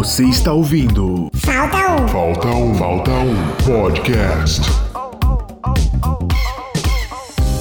[0.00, 2.08] Você está ouvindo Falta um.
[2.08, 3.36] Falta um, Falta um
[3.66, 4.62] Podcast.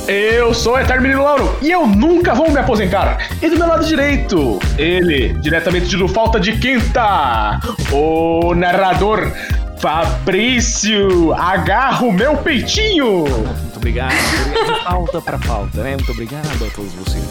[0.07, 3.27] Eu sou o Eterno Menino Lauro e eu nunca vou me aposentar.
[3.41, 7.59] E do meu lado direito, ele, diretamente de Do Falta de Quinta,
[7.91, 9.33] o narrador
[9.79, 13.25] Fabrício, agarra o meu peitinho.
[13.27, 14.13] Muito obrigado.
[14.13, 15.97] De falta pra falta, né?
[15.97, 17.25] Muito obrigado a todos vocês.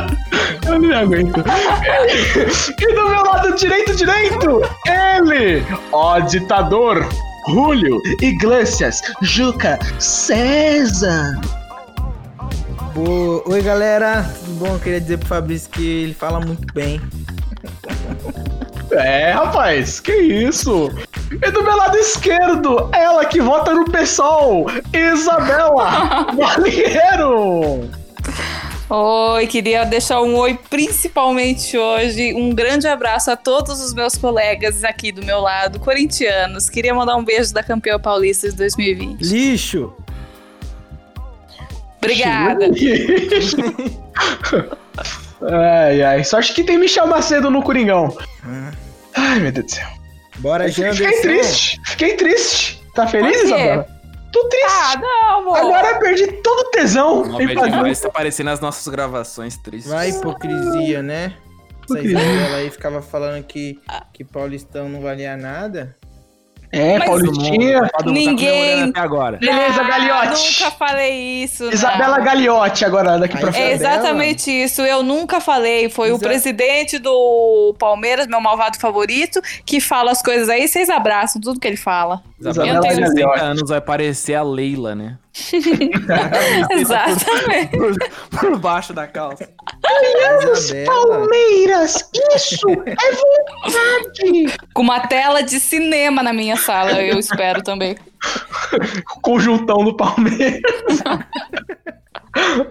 [0.76, 1.42] Eu não aguento.
[2.78, 7.08] e do meu lado direito, direito, ele, ó ditador,
[7.48, 11.40] Julio Iglesias Juca César.
[13.46, 14.74] Oi galera, tudo bom?
[14.74, 17.00] Eu queria dizer pro Fabrício que ele fala muito bem.
[18.90, 20.90] É, rapaz, que isso?
[21.30, 27.88] E do meu lado esquerdo, ela que vota no PSOL, Isabela Valheiro.
[28.88, 32.32] Oi, queria deixar um oi principalmente hoje.
[32.34, 36.68] Um grande abraço a todos os meus colegas aqui do meu lado, corintianos.
[36.68, 39.20] Queria mandar um beijo da campeã paulista de 2020.
[39.22, 39.92] Lixo!
[41.98, 42.66] Obrigada.
[45.42, 48.16] ai, ai, sorte que tem Michel Macedo no Coringão.
[49.16, 49.88] Ai, meu Deus do céu.
[50.36, 51.22] Bora, Fiquei Janderson!
[51.22, 52.80] triste, fiquei triste.
[52.94, 53.42] Tá feliz?
[53.42, 53.95] Isabela?
[54.36, 54.66] Tô triste.
[54.68, 55.56] Ah, não, amor.
[55.56, 59.90] Agora eu perdi todo o tesão fazer vai estar aparecendo nas nossas gravações tristes.
[59.90, 61.36] Vai hipocrisia, né?
[61.84, 62.00] Essa.
[62.00, 63.80] Isabela aí ficava falando que,
[64.12, 65.96] que Paulistão não valia nada.
[66.72, 67.80] É, Mas- Paulistinha.
[67.88, 69.36] Tá Ninguém- até agora.
[69.38, 70.60] Beleza, Ah, Galiote.
[70.60, 71.64] Nunca falei isso.
[71.64, 71.72] não.
[71.72, 73.68] Isabela Galiote agora, daqui pra Aí, frente.
[73.70, 74.82] É exatamente isso.
[74.82, 75.88] Eu nunca falei.
[75.88, 80.66] Foi o presidente do Palmeiras, meu malvado favorito, que fala as coisas aí.
[80.68, 82.20] Vocês abraçam tudo que ele fala.
[82.38, 85.16] Isabela, Eu tenho- 60 anos vai parecer a Leila, né?
[86.70, 87.76] Exatamente.
[87.76, 87.94] Por,
[88.40, 89.48] por baixo da calça.
[90.86, 94.56] Palmeiras, isso é vontade.
[94.74, 97.96] Com uma tela de cinema na minha sala, eu espero também.
[99.22, 100.62] Conjuntão do Palmeiras.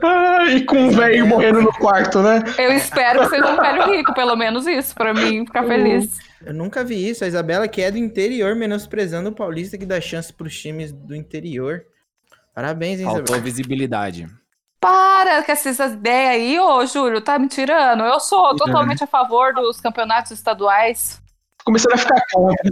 [0.03, 2.43] Ah, e com um velho morrendo no quarto, né?
[2.57, 6.19] Eu espero que seja um velho rico, pelo menos isso, pra mim ficar feliz.
[6.45, 7.23] Eu nunca vi isso.
[7.23, 11.15] A Isabela que é do interior, menosprezando o paulista que dá chance pros times do
[11.15, 11.83] interior.
[12.53, 13.43] Parabéns, hein, Faltou Isabela.
[13.43, 14.27] visibilidade.
[14.79, 18.03] Para com essas ideias aí, ô Júlio, tá me tirando.
[18.03, 21.19] Eu sou totalmente a favor dos campeonatos estaduais.
[21.65, 22.71] Começando a ficar contra.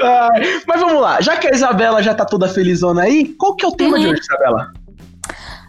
[0.00, 3.64] Ai, mas vamos lá, já que a Isabela já tá toda felizona aí, qual que
[3.64, 4.72] é o tema de hoje, Isabela?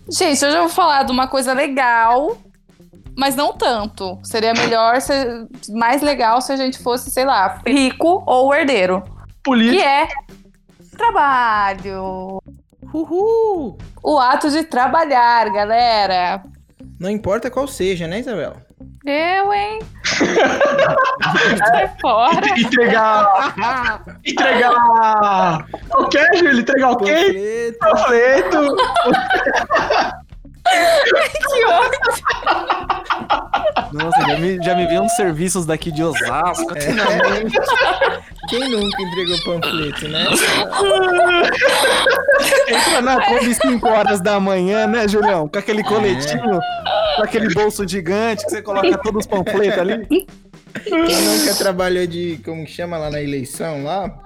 [0.09, 2.37] Gente, hoje eu vou falar de uma coisa legal,
[3.17, 4.17] mas não tanto.
[4.23, 9.01] Seria melhor, ser mais legal se a gente fosse, sei lá, rico ou herdeiro.
[9.01, 9.83] Que Política.
[9.83, 10.07] é
[10.95, 12.41] trabalho.
[12.93, 13.77] Uhul!
[14.01, 16.41] O ato de trabalhar, galera.
[16.97, 18.66] Não importa qual seja, né, Isabela?
[19.05, 19.79] Eu, hein?
[20.03, 22.47] Sai fora.
[22.59, 23.53] Entregar.
[24.25, 25.65] Entregar.
[25.97, 26.59] O que, Júlio?
[26.59, 27.75] Entregar o quê?
[27.79, 28.75] Panfleto.
[29.03, 30.27] Panfleto.
[31.49, 31.99] Que ódio.
[33.93, 36.73] Nossa, já me, já me vi uns serviços daqui de Osasco.
[36.77, 36.81] É.
[38.49, 40.25] Quem nunca entregou panfleto, né?
[42.67, 45.47] Entra na Kombi 5 horas da manhã, né, Julião?
[45.47, 46.59] Com aquele coletinho, com
[47.23, 50.07] aquele bolso gigante que você coloca todos os panfletos ali.
[50.83, 54.19] Quem nunca trabalhou de, como que chama lá na eleição lá?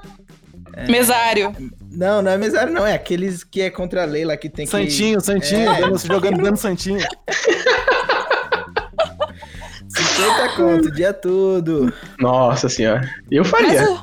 [0.87, 1.53] Mesário.
[1.91, 2.85] Não, não é mesário, não.
[2.87, 4.71] É aqueles que é contra a lei lá que tem que.
[4.71, 5.81] Santinho, Santinho, É.
[5.81, 6.99] dando- jogando dando Santinho.
[9.89, 11.93] 50 conto o dia todo.
[12.19, 13.09] Nossa senhora.
[13.29, 13.91] Eu Mas, faria.
[13.91, 14.01] o-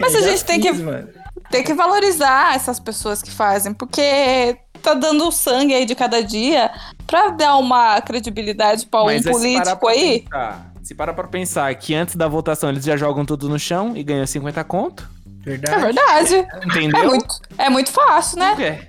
[0.00, 1.08] mas a gente tem que, fiz, mano.
[1.50, 6.70] tem que valorizar essas pessoas que fazem, porque tá dando sangue aí de cada dia
[7.06, 10.20] pra dar uma credibilidade pra um Mas é se parar político pra aí.
[10.20, 13.92] pensar- se parar pra pensar que antes da votação eles já jogam tudo no chão
[13.94, 15.08] e ganham 50 conto,
[15.46, 15.80] É Verdade.
[15.82, 16.46] verdade.
[16.66, 17.00] entendeu?
[17.00, 18.56] É muito, é muito fácil, né?
[18.58, 18.88] É.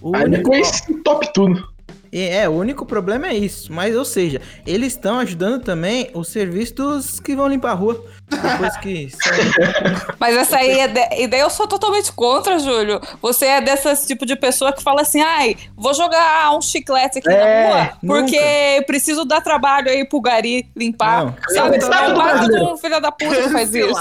[0.00, 1.66] O Aí depois top tudo.
[2.22, 3.72] É, é, o único problema é isso.
[3.72, 8.04] Mas, ou seja, eles estão ajudando também o serviço dos que vão limpar a rua.
[8.28, 9.44] Depois que saem.
[10.18, 11.00] Mas essa aí é de...
[11.22, 13.00] e daí eu sou totalmente contra, Júlio.
[13.22, 17.28] Você é dessas tipo de pessoa que fala assim: ai, vou jogar um chiclete aqui
[17.28, 21.24] É, na rua porque preciso dar trabalho aí pro Gari limpar.
[21.26, 21.76] Não, Sabe?
[21.76, 22.10] eu- Você é
[22.58, 23.94] eu- um um filho da puta que faz isso.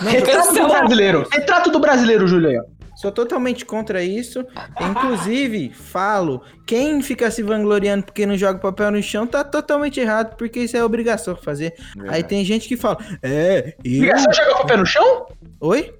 [0.00, 1.28] Retrato do brasileiro.
[1.32, 2.64] Retrato do brasileiro, Júlio.
[3.00, 4.44] Sou totalmente contra isso.
[4.78, 10.36] Inclusive, falo, quem fica se vangloriando porque não joga papel no chão tá totalmente errado,
[10.36, 11.72] porque isso é obrigação fazer.
[12.08, 14.02] Aí tem gente que fala, é, eu...
[14.02, 15.26] Obrigação jogar pé no chão?
[15.60, 15.94] Oi?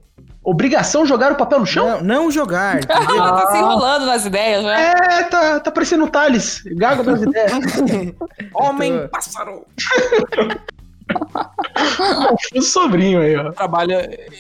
[0.45, 1.87] Obrigação jogar o papel no chão?
[1.87, 4.79] Não, não jogar, tá se enrolando nas ideias já.
[4.79, 6.63] É, tá, tá parecendo o Thales.
[6.67, 7.53] Gago das ideias.
[8.53, 9.65] Homem Tô- pássaro.
[12.55, 13.53] o sobrinho aí, ó.
[13.53, 13.95] Trabalho,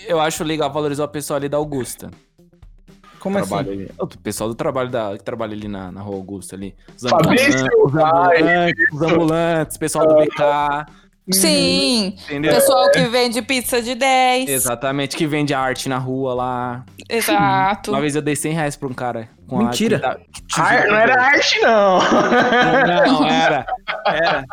[0.07, 2.11] eu acho legal valorizar o pessoal ali da Augusta.
[3.21, 3.49] Como assim?
[3.49, 3.91] Trabalho ali.
[3.99, 6.75] O pessoal do trabalho da, que trabalha ali na, na rua Augusta ali.
[7.01, 10.87] Os Fabrício, ambulantes, os ambulantes, os ambulantes, pessoal do BK,
[11.33, 12.55] Sim, entendeu?
[12.55, 14.49] pessoal que vende pizza de 10.
[14.49, 16.85] Exatamente, que vende arte na rua lá.
[17.09, 17.91] Exato.
[17.93, 19.29] Uma vez eu dei 100 reais pra um cara.
[19.47, 19.99] Com Mentira.
[20.01, 20.17] tá-
[20.57, 21.99] Ar- não era arte, não.
[22.01, 23.67] Não, não, era.
[24.07, 24.45] Era.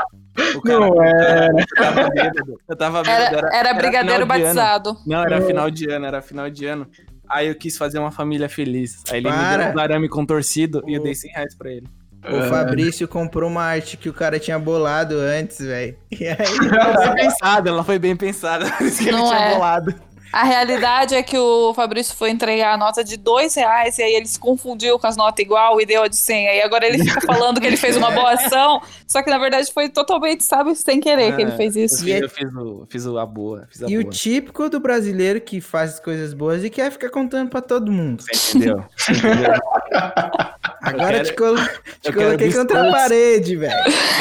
[0.56, 1.48] O cara, Não era.
[1.58, 2.62] Eu tava bêbado.
[2.70, 3.36] Eu tava bêbado.
[3.38, 4.26] Era, era brigadeiro ano.
[4.28, 4.98] batizado.
[5.06, 6.88] Não, era final de ano, era final de ano.
[7.30, 9.04] Aí eu quis fazer uma família feliz.
[9.12, 9.66] Aí ele me Para.
[9.68, 11.88] deu um arame contorcido e eu dei 100 reais pra ele.
[12.30, 15.96] O Fabrício comprou uma arte que o cara tinha bolado antes, velho.
[16.12, 18.70] E aí, Foi bem pensada, ela foi bem pensada.
[18.72, 19.54] Por isso que ele Não tinha é.
[19.54, 19.96] bolado.
[20.32, 24.14] A realidade é que o Fabrício foi entregar a nota de dois reais e aí
[24.14, 26.48] ele se confundiu com as notas igual e deu a de 100.
[26.50, 29.72] Aí agora ele fica falando que ele fez uma boa ação, só que na verdade
[29.74, 32.04] foi totalmente, sabe, sem querer que ele É, fez Eu isso.
[32.04, 33.68] fiz, eu fiz, o, fiz o- a boa.
[33.72, 34.12] Fiz a e o boa.
[34.14, 38.22] típico do brasileiro que faz as coisas boas e quer ficar contando pra todo mundo.
[38.24, 38.84] Você entendeu?
[38.96, 39.54] Você entendeu?
[40.90, 41.70] Agora quero- te, colo-
[42.02, 43.74] te coloquei contra a parede, velho.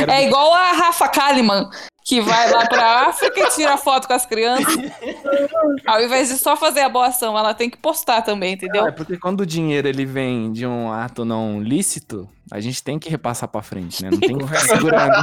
[0.09, 1.69] É igual a Rafa Kalimann,
[2.05, 4.75] que vai lá pra África e tira foto com as crianças.
[5.87, 8.87] Ao invés de só fazer a boa ação, ela tem que postar também, entendeu?
[8.87, 12.99] É porque quando o dinheiro ele vem de um ato não lícito, a gente tem
[12.99, 14.11] que repassar pra frente, né?
[14.11, 15.23] Não tem que ficar segurando.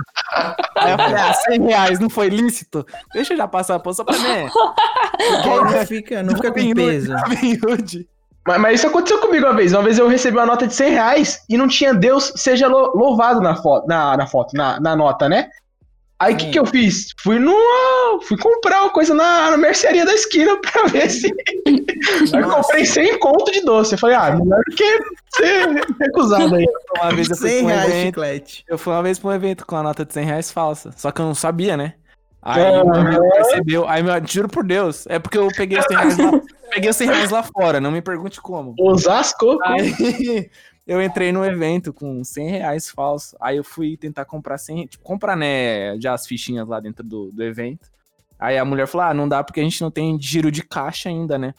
[0.76, 2.86] Aí eu falei, ah, 100 reais não foi lícito?
[3.14, 4.50] Deixa eu já passar a poça só pra mim.
[4.52, 7.14] Porque aí não fica, não fica com peso.
[7.64, 8.08] Rude.
[8.48, 9.72] Mas, mas isso aconteceu comigo uma vez.
[9.74, 12.92] Uma vez eu recebi uma nota de 100 reais e não tinha Deus seja lou-
[12.96, 15.48] louvado na foto, na, na foto, na, na nota, né?
[16.20, 17.08] Aí o que, que eu fiz?
[17.22, 18.22] Fui numa.
[18.22, 21.28] Fui comprar uma coisa na, na mercearia da esquina pra ver se.
[21.68, 23.96] Aí eu comprei 100 conto de doce.
[23.96, 25.00] Eu falei, ah, melhor do que
[25.36, 25.68] ser
[26.00, 26.66] recusado aí.
[27.02, 28.64] Uma vez eu fui 100 pra um reais evento, chiclete.
[28.70, 30.92] eu fui uma vez pra um evento com a nota de 100 reais falsa.
[30.96, 31.96] Só que eu não sabia, né?
[32.44, 33.88] Aí meu amigo percebeu.
[33.88, 36.32] Aí, meu, juro por Deus, é porque eu peguei os 100 reais lá,
[36.70, 38.76] peguei os 100 reais lá fora, não me pergunte como.
[38.78, 39.58] Osasco.
[39.64, 40.50] Aí
[40.86, 43.38] eu entrei no evento com 100 reais falso.
[43.40, 47.32] Aí eu fui tentar comprar 100, tipo, comprar, né, já as fichinhas lá dentro do,
[47.32, 47.90] do evento.
[48.38, 51.08] Aí a mulher falou: ah, não dá porque a gente não tem giro de caixa
[51.08, 51.54] ainda, né?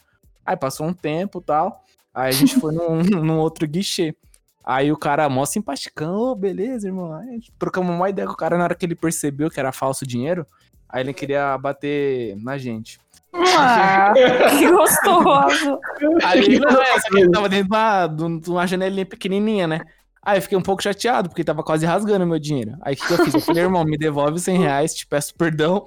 [0.45, 1.83] Aí passou um tempo e tal.
[2.13, 4.15] Aí a gente foi num, num outro guichê.
[4.63, 7.13] Aí o cara, mó simpaticão, ô, beleza, irmão.
[7.13, 10.05] Aí trocamos uma ideia com o cara na hora que ele percebeu que era falso
[10.05, 10.45] dinheiro.
[10.95, 13.01] Aí ele queria bater na gente.
[13.33, 14.13] Ah,
[14.57, 15.77] que gostoso.
[16.23, 19.67] Aí, não, é, só que ele tava dentro de uma, de de uma janelinha pequenininha,
[19.67, 19.81] né?
[20.21, 22.77] Aí eu fiquei um pouco chateado, porque tava quase rasgando meu dinheiro.
[22.81, 23.33] Aí o que, que eu fiz?
[23.33, 25.85] Eu falei, irmão, me devolve 100 reais, te peço perdão.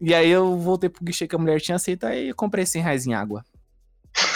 [0.00, 2.82] E aí eu voltei pro guichê que a mulher tinha aceito, aí eu comprei 100
[2.82, 3.44] reais em água.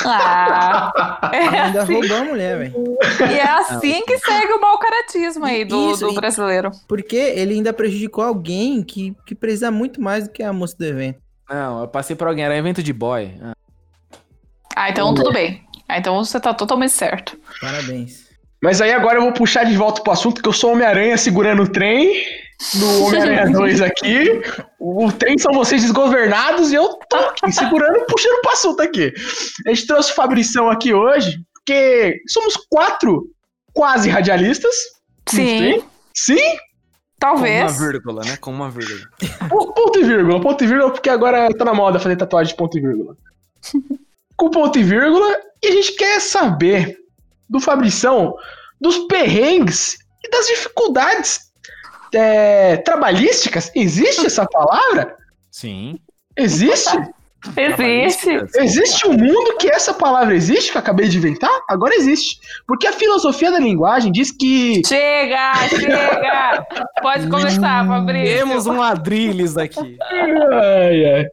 [0.05, 2.75] Ah, é Ainda assim, roubou a mulher, velho.
[3.31, 6.71] e é assim que segue o mau caratismo aí do, Isso, do brasileiro.
[6.89, 10.85] Porque ele ainda prejudicou alguém que, que precisa muito mais do que a moça do
[10.85, 11.19] evento.
[11.49, 13.33] Não, eu passei por alguém, era evento de boy.
[13.43, 13.53] Ah,
[14.77, 15.63] Ah, então tudo bem.
[15.89, 17.39] Ah, então você tá totalmente certo.
[17.61, 18.29] Parabéns.
[18.63, 21.63] Mas aí agora eu vou puxar de volta pro assunto, que eu sou Homem-Aranha segurando
[21.63, 22.23] o trem.
[22.75, 24.43] No Homem-Aranha 2 aqui.
[24.79, 29.13] O trem são vocês desgovernados e eu tô aqui segurando, puxando pro assunto aqui.
[29.67, 33.29] A gente trouxe o Fabrição aqui hoje, porque somos quatro
[33.73, 34.75] quase radialistas.
[35.29, 35.83] Sim,
[36.15, 36.59] Sim, Com uma
[37.19, 37.79] talvez.
[37.79, 38.37] vírgula, né?
[38.37, 39.09] Com uma vírgula.
[39.49, 42.59] Ponto ponto e vírgula, ponto e vírgula, porque agora tá na moda fazer tatuagem de
[42.59, 43.17] ponto e vírgula.
[44.37, 46.97] Com ponto e vírgula, e a gente quer saber
[47.49, 48.35] do Fabrição
[48.81, 51.50] dos perrengues e das dificuldades
[52.15, 53.71] é, trabalhísticas.
[53.75, 55.17] Existe essa palavra?
[55.51, 55.99] Sim.
[56.37, 56.97] Existe?
[57.57, 58.29] Existe.
[58.57, 61.51] Existe um mundo que essa palavra existe, que eu acabei de inventar?
[61.69, 62.39] Agora existe.
[62.67, 64.83] Porque a filosofia da linguagem diz que.
[64.87, 66.67] Chega, chega!
[67.01, 68.37] Pode começar, Fabrício.
[68.37, 69.97] Temos um ladrilhos aqui.
[70.53, 71.27] Ai, ai.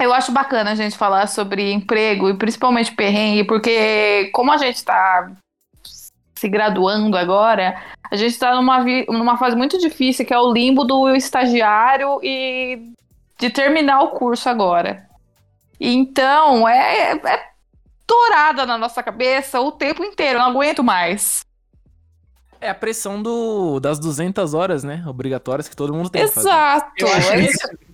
[0.00, 4.82] Eu acho bacana a gente falar sobre emprego e principalmente perrengue, porque como a gente
[4.84, 5.30] tá
[6.42, 7.80] se graduando agora,
[8.10, 12.92] a gente tá numa, numa fase muito difícil, que é o limbo do estagiário e
[13.38, 15.08] de terminar o curso agora.
[15.78, 17.46] Então, é, é
[18.06, 21.42] dourada na nossa cabeça o tempo inteiro, não aguento mais.
[22.60, 25.04] É a pressão do, das 200 horas, né?
[25.06, 26.48] Obrigatórias que todo mundo tem que fazer.
[26.48, 26.92] Exato.
[26.98, 27.48] Eu acho, É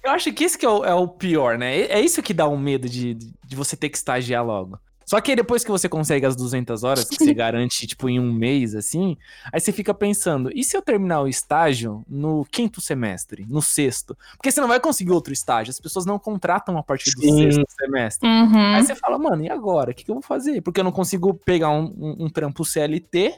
[0.05, 1.81] eu acho que esse que é o, é o pior, né?
[1.81, 4.79] É é isso que dá um medo de, de você ter que estagiar logo.
[5.09, 8.31] Só que depois que você consegue as 200 horas, que você garante, tipo, em um
[8.31, 9.17] mês, assim,
[9.51, 14.15] aí você fica pensando, e se eu terminar o estágio no quinto semestre, no sexto?
[14.37, 17.51] Porque você não vai conseguir outro estágio, as pessoas não contratam a partir do Sim.
[17.51, 18.29] sexto semestre.
[18.29, 18.75] Uhum.
[18.75, 19.93] Aí você fala, mano, e agora?
[19.93, 20.61] O que, que eu vou fazer?
[20.61, 23.35] Porque eu não consigo pegar um, um, um trampo CLT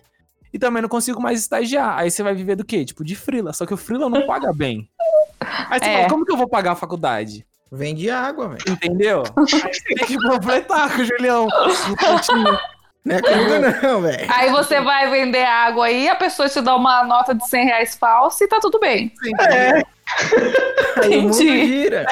[0.52, 1.96] e também não consigo mais estagiar.
[1.96, 2.84] Aí você vai viver do quê?
[2.84, 3.52] Tipo, de frila.
[3.52, 4.90] Só que o frila não paga bem.
[5.40, 5.96] Aí você É.
[5.98, 7.46] fala, como que eu vou pagar a faculdade?
[7.72, 8.60] Vende água, velho.
[8.68, 9.22] Entendeu?
[9.36, 11.46] Aí você tem que completar com o Julião.
[11.88, 12.58] No cantinho.
[13.04, 13.50] Não é comigo
[13.82, 14.26] não, velho.
[14.30, 17.96] Aí você vai vender água aí, a pessoa te dá uma nota de 100 reais
[17.96, 19.10] falsa e tá tudo bem.
[19.40, 19.82] É,
[21.02, 21.66] Aí o mundo entendi.
[21.66, 22.04] gira.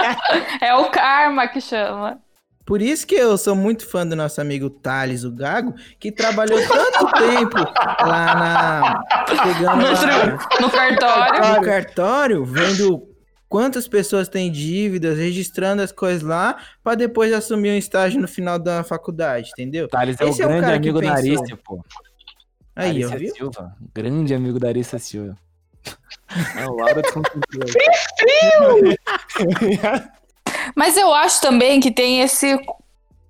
[0.62, 2.18] É o karma que chama.
[2.64, 6.58] Por isso que eu sou muito fã do nosso amigo Thales, o Gago, que trabalhou
[6.66, 7.58] tanto tempo
[8.06, 9.24] lá na.
[9.26, 11.54] Pegando lá No cartório.
[11.56, 13.02] no cartório, vendo
[13.52, 18.58] quantas pessoas têm dívidas, registrando as coisas lá, pra depois assumir um estágio no final
[18.58, 19.86] da faculdade, entendeu?
[19.88, 21.12] Thales é o Esse é o grande cara amigo da.
[21.12, 21.84] Arícia, pô.
[22.74, 23.34] Aí, ó, Arícia viu?
[23.34, 23.76] Silva.
[23.94, 25.36] Grande amigo da Arícia Silva.
[26.54, 27.68] Não, Laura desconcentrou.
[30.74, 32.58] Mas eu acho também que tem esse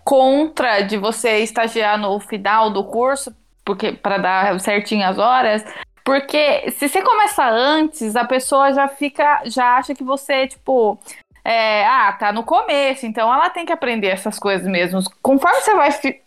[0.04, 5.64] contra de você estagiar no final do curso, porque para dar certinho as horas,
[6.04, 10.98] porque se você começa antes, a pessoa já fica, já acha que você, tipo,
[11.44, 15.00] é, ah, tá no começo, então ela tem que aprender essas coisas mesmo.
[15.22, 16.20] Conforme você vai fi-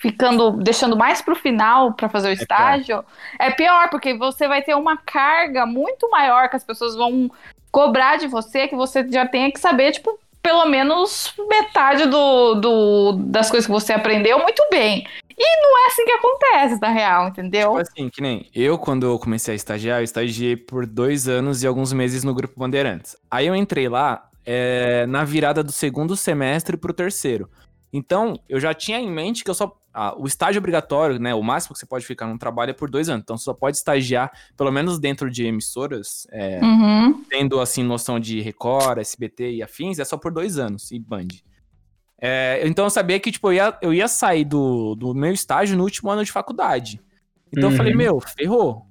[0.00, 3.04] ficando, deixando mais pro final para fazer o estágio,
[3.38, 7.30] é pior, porque você vai ter uma carga muito maior que as pessoas vão
[7.70, 13.12] cobrar de você, que você já tenha que saber, tipo, pelo menos metade do, do-
[13.26, 15.06] das coisas que você aprendeu muito bem.
[15.36, 17.68] E não é assim que acontece, na real, entendeu?
[17.70, 21.62] Tipo assim, que nem eu, quando eu comecei a estagiar, eu estagiei por dois anos
[21.62, 23.16] e alguns meses no Grupo Bandeirantes.
[23.30, 27.48] Aí eu entrei lá é, na virada do segundo semestre pro terceiro.
[27.92, 29.76] Então, eu já tinha em mente que eu só.
[29.92, 31.32] ah, o estágio obrigatório, né?
[31.32, 33.22] O máximo que você pode ficar num trabalho é por dois anos.
[33.22, 37.22] Então, você só pode estagiar, pelo menos dentro de emissoras, é, Uhum.
[37.30, 41.28] tendo assim noção de Record, SBT e afins, é só por dois anos, e Band.
[42.20, 45.76] É, então eu sabia que tipo, eu, ia, eu ia sair do, do meu estágio
[45.76, 47.00] no último ano de faculdade.
[47.52, 47.76] Então eu Uhum.
[47.76, 48.86] falei, meu, ferrou.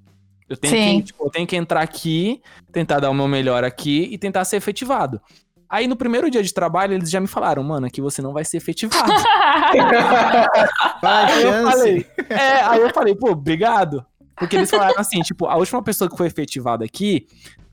[0.47, 0.97] Eu tenho, Sim.
[0.99, 4.45] que, tipo, eu tenho que entrar aqui, tentar dar o meu melhor aqui e tentar
[4.45, 5.19] ser efetivado.
[5.67, 8.45] Aí no primeiro dia de trabalho, eles já me falaram, mano, aqui você não vai
[8.45, 9.11] ser efetivado.
[11.01, 11.71] Aí eu chance.
[11.71, 14.05] falei, é, aí eu falei, pô, obrigado.
[14.35, 17.27] Porque eles falaram assim, tipo, a última pessoa que foi efetivada aqui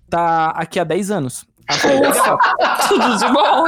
[0.09, 1.47] tá aqui há 10 anos.
[1.85, 2.39] Legal.
[2.89, 3.65] Tudo de bom.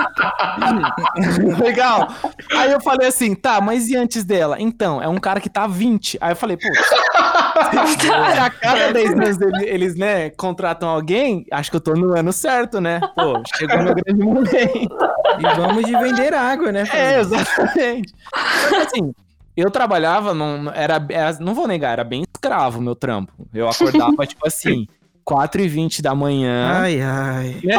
[1.63, 2.09] Legal.
[2.57, 4.57] Aí eu falei assim, tá, mas e antes dela?
[4.59, 6.19] Então, é um cara que tá há 20.
[6.21, 6.69] Aí eu falei, pô,
[8.41, 12.33] a cada 10 anos ele- eles, né, contratam alguém, acho que eu tô no ano
[12.33, 13.01] certo, né?
[13.15, 14.53] Pô, chegou no grande momento.
[15.39, 16.83] E vamos de vender água, né?
[16.83, 17.21] É, família?
[17.21, 18.13] exatamente.
[18.61, 19.15] Só que assim,
[19.57, 23.33] eu trabalhava, num, era, era- não vou negar, era bem escravo o meu trampo.
[23.55, 24.87] Eu acordava, tipo assim,
[25.25, 26.69] 4h20 da manhã.
[26.73, 27.61] Ai, ai.
[27.65, 27.75] né?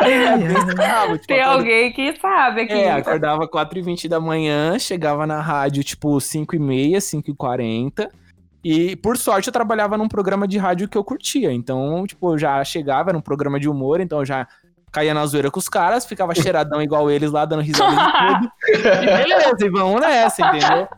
[0.00, 2.72] É bem escravo, tipo, Tem acordava- alguém que sabe aqui.
[2.72, 8.08] É, acordava 4h20 da manhã, chegava na rádio tipo 5h30, 5h40.
[8.62, 11.50] E por sorte eu trabalhava num programa de rádio que eu curtia.
[11.52, 14.46] Então, tipo, eu já chegava, era um programa de humor, então eu já
[14.90, 18.52] caía na zoeira com os caras, ficava cheiradão igual eles lá, dando risada de tudo.
[18.68, 20.88] E beleza, e vamos nessa, entendeu?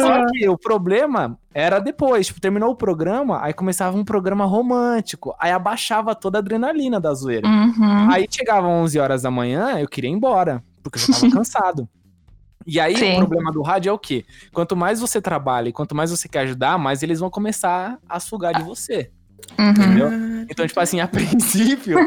[0.00, 5.34] Só que o problema era depois, tipo, terminou o programa, aí começava um programa romântico,
[5.38, 7.46] aí abaixava toda a adrenalina da zoeira.
[7.46, 8.10] Uhum.
[8.10, 11.88] Aí chegava 11 horas da manhã, eu queria ir embora, porque eu já tava cansado.
[12.66, 13.14] E aí Sim.
[13.14, 14.24] o problema do rádio é o quê?
[14.52, 18.20] Quanto mais você trabalha e quanto mais você quer ajudar, mais eles vão começar a
[18.20, 19.10] sugar de você.
[19.58, 19.70] Uhum.
[19.70, 20.08] Entendeu?
[20.50, 21.98] Então, tipo assim, a princípio,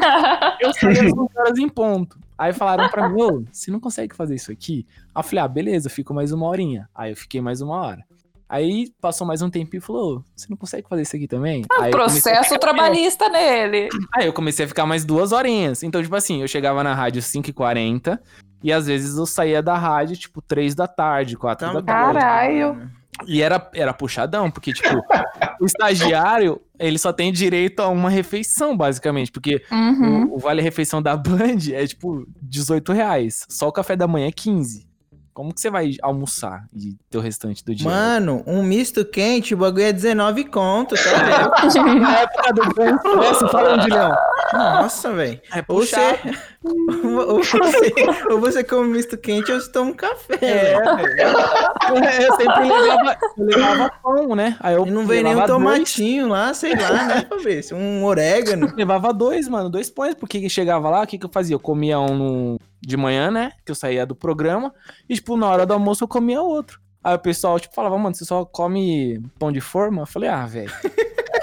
[0.60, 2.18] eu saía às 11 horas em ponto.
[2.36, 4.86] Aí falaram pra mim, ô, você não consegue fazer isso aqui?
[5.14, 6.88] Aí eu falei, ah, beleza, eu fico mais uma horinha.
[6.94, 8.04] Aí eu fiquei mais uma hora.
[8.48, 11.64] Aí passou mais um tempinho e falou, você não consegue fazer isso aqui também?
[11.80, 13.88] Aí eu comecei a Processo ficar- trabalhista nele.
[14.14, 15.82] Aí eu comecei a ficar mais duas horinhas.
[15.82, 18.18] Então, tipo assim, eu chegava na rádio 5h40
[18.62, 22.18] e às vezes eu saía da rádio, tipo, 3 da tarde, 4 da tarde.
[22.18, 22.90] Caralho.
[23.26, 24.88] E era, era puxadão, porque, tipo,
[25.60, 29.30] o estagiário, ele só tem direito a uma refeição, basicamente.
[29.30, 30.24] Porque Uhum.
[30.26, 33.46] o, o vale-refeição da Band é, tipo, 18 reais.
[33.48, 34.86] Só o café da manhã é 15.
[35.32, 37.90] Como que você vai almoçar e ter o restante do dia?
[37.90, 41.80] Mano, um misto quente, o bagulho é 19 conto, tá louco?
[42.00, 44.14] na época do Band, você falando de Leão.
[44.56, 45.40] Nossa, velho.
[45.52, 45.96] É Ou você,
[46.62, 47.94] ou, você,
[48.30, 50.72] ou você come misto quente ou você toma um café, É.
[50.74, 54.56] É, Eu sempre levava, eu levava pão, né?
[54.60, 57.76] Aí eu E não vem nem um levava dois, tomatinho lá, sei lá, né, Fabrício?
[57.76, 58.72] Um orégano.
[58.76, 61.54] levava dois, mano, dois pães, porque chegava lá, o que que eu fazia?
[61.54, 63.52] Eu comia um no, de manhã, né?
[63.64, 64.72] Que eu saía do programa.
[65.08, 66.80] E, tipo, na hora do almoço eu comia outro.
[67.02, 70.02] Aí o pessoal, tipo, falava, mano, você só come pão de forma?
[70.02, 70.72] Eu falei, ah, velho.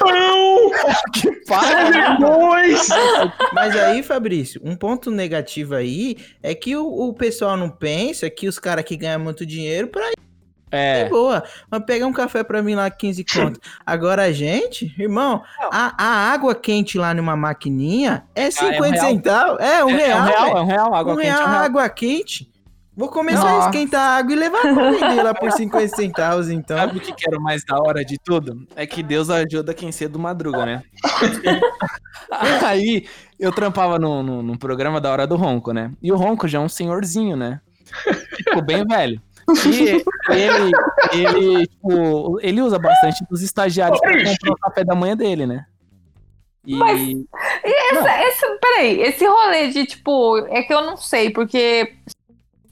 [0.06, 0.72] Não!
[1.14, 2.16] Que para!
[2.16, 2.88] Dois!
[3.54, 8.48] Mas aí, Fabrício, um ponto negativo aí é que o, o pessoal não pensa que
[8.48, 10.16] os caras que ganham muito dinheiro pra ir
[10.72, 11.04] É.
[11.04, 11.44] de boa.
[11.70, 13.60] Mas pega um café pra mim lá, 15 conto.
[13.86, 19.06] Agora a gente, irmão, a, a água quente lá numa maquininha é 50 real.
[19.10, 19.60] centavos.
[19.60, 20.18] É, um é, real.
[20.18, 21.64] é um real, é um real, água um quente real é um real.
[21.64, 22.51] água quente.
[23.02, 23.66] Vou começar Nossa.
[23.66, 26.78] a esquentar a água e levar pra vender lá por 50 centavos, então.
[26.78, 28.64] Sabe o que que era o mais da hora de tudo?
[28.76, 30.84] É que Deus ajuda quem cedo madruga, né?
[32.64, 33.08] Aí
[33.40, 35.92] eu trampava no, no, no programa da Hora do Ronco, né?
[36.00, 37.60] E o Ronco já é um senhorzinho, né?
[38.36, 39.20] Tipo, bem velho.
[39.66, 40.72] E ele,
[41.12, 45.66] ele, tipo, ele usa bastante dos estagiários pra comprar o café da manhã dele, né?
[46.64, 47.26] E Mas- E
[47.66, 51.96] esse, esse, peraí, esse rolê de, tipo, é que eu não sei, porque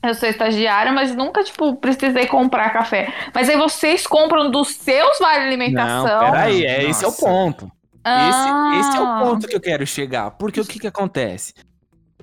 [0.01, 3.13] eu sou estagiária, mas nunca, tipo, precisei comprar café.
[3.34, 6.32] Mas aí vocês compram dos seus vale não, alimentação.
[6.32, 7.72] peraí, é, esse é o ponto.
[8.03, 8.72] Ah.
[8.77, 10.32] Esse, esse é o ponto que eu quero chegar.
[10.32, 11.53] Porque o que que acontece?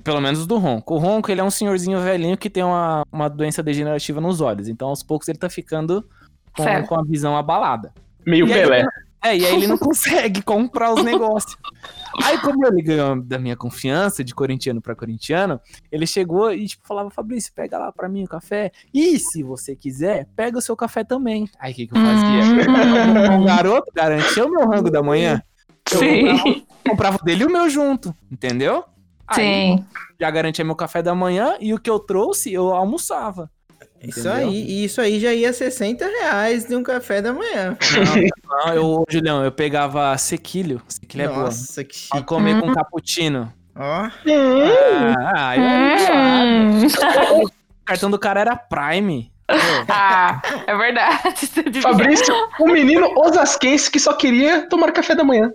[0.02, 0.94] Pelo menos do Ronco.
[0.94, 4.68] O Ronco, ele é um senhorzinho velhinho que tem uma, uma doença degenerativa nos olhos.
[4.68, 6.08] Então, aos poucos, ele tá ficando
[6.56, 7.92] com, com a visão abalada.
[8.24, 8.84] Meio E aí, Pelé.
[9.26, 11.56] É, e aí ele não consegue comprar os negócios.
[12.22, 16.86] Aí, como ele ganhou da minha confiança, de corintiano pra corintiano, ele chegou e, tipo,
[16.86, 18.70] falava, Fabrício, pega lá pra mim o café.
[18.94, 21.48] E se você quiser, pega o seu café também.
[21.58, 22.26] Aí, o que que eu fazia?
[22.26, 23.42] Hum.
[23.42, 25.42] O garoto garantiu o meu rango da manhã.
[25.92, 28.84] Eu comprava, Sim, comprava o dele e o meu junto, entendeu?
[29.26, 29.84] Aí, sim.
[30.20, 33.50] já garantia meu café da manhã e o que eu trouxe, eu almoçava.
[34.06, 34.48] Isso Entendeu?
[34.48, 37.76] aí, e isso aí já ia 60 reais de um café da manhã.
[38.48, 40.80] Não, eu, Julião, eu pegava sequilho.
[40.88, 41.44] Sequilho é boa.
[41.44, 42.26] Nossa, que Pra chique.
[42.28, 43.52] comer com cappuccino.
[43.74, 45.96] Ó, Ah, aí é.
[46.12, 46.86] Hum.
[47.44, 47.50] O
[47.84, 49.30] cartão do cara era Prime.
[49.88, 51.36] Ah, é verdade.
[51.80, 55.52] Fabrício, um menino osasquense que só queria tomar café da manhã.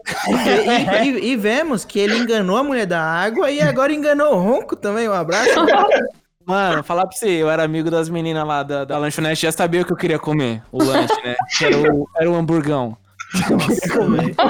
[1.04, 4.40] E, e- e vemos que ele enganou a mulher da água e agora enganou o
[4.40, 5.10] Ronco também.
[5.10, 5.50] Um abraço.
[6.46, 9.82] Mano, falar pra você, eu era amigo das meninas lá da, da lanchonete, já sabia
[9.82, 11.36] o que eu queria comer, o lanche, né?
[11.58, 12.98] Que era o, era o hamburgão.
[13.50, 14.36] Nossa, velho.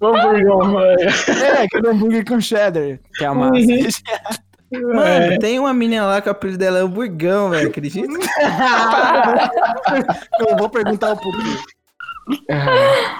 [0.00, 1.10] Hamburgão, velho.
[1.44, 3.52] É, aquele hambúrguer com cheddar, que é a massa.
[4.72, 7.68] Mano, tem uma menina lá que o apelido dela é o Burgão, velho.
[7.68, 8.08] Acredita?
[10.48, 11.58] eu vou perguntar um pouquinho.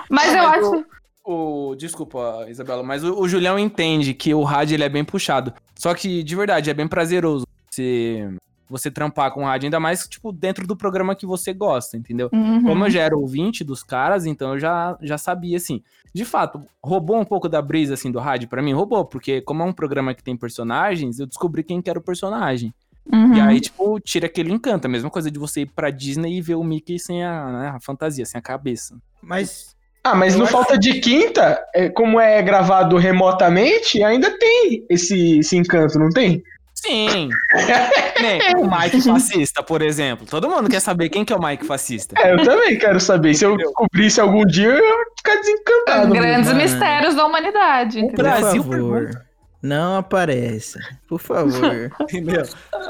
[0.08, 0.84] Mas eu acho.
[1.24, 5.52] O, desculpa, Isabela, mas o, o Julião entende que o rádio ele é bem puxado.
[5.76, 8.28] Só que, de verdade, é bem prazeroso você,
[8.68, 12.28] você trampar com rádio, ainda mais, tipo, dentro do programa que você gosta, entendeu?
[12.32, 12.62] Uhum.
[12.62, 15.82] Como eu já era ouvinte dos caras, então eu já, já sabia, assim.
[16.12, 18.72] De fato, roubou um pouco da brisa, assim, do rádio pra mim?
[18.72, 22.02] Roubou, porque como é um programa que tem personagens, eu descobri quem que era o
[22.02, 22.74] personagem.
[23.10, 23.34] Uhum.
[23.34, 24.86] E aí, tipo, tira aquele encanto.
[24.86, 27.68] A mesma coisa de você ir pra Disney e ver o Mickey sem a, né,
[27.68, 28.96] a fantasia, sem a cabeça.
[29.20, 29.74] Mas
[30.04, 34.84] Ah, mas Eu no acho- Falta de Quinta, é, como é gravado remotamente, ainda tem
[34.90, 36.42] esse, esse encanto, não tem?
[36.74, 37.28] Sim.
[38.20, 40.26] Nem o Mike fascista, por exemplo.
[40.28, 42.16] Todo mundo quer saber quem que é o Mike fascista.
[42.18, 43.34] É, eu também quero saber.
[43.34, 46.12] Se eu descobrisse algum dia, eu ia ficar desencantado.
[46.12, 46.60] Grandes mano.
[46.60, 48.00] mistérios da humanidade.
[48.00, 48.10] O?
[48.12, 49.10] Brasil por favor,
[49.62, 50.78] não apareça.
[51.06, 51.90] Por favor.
[52.02, 52.42] Entendeu?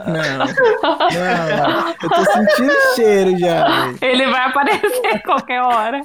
[0.07, 0.47] Não.
[0.47, 1.89] Não.
[2.03, 3.93] Eu tô sentindo cheiro já.
[4.01, 6.01] Ele vai aparecer a qualquer hora.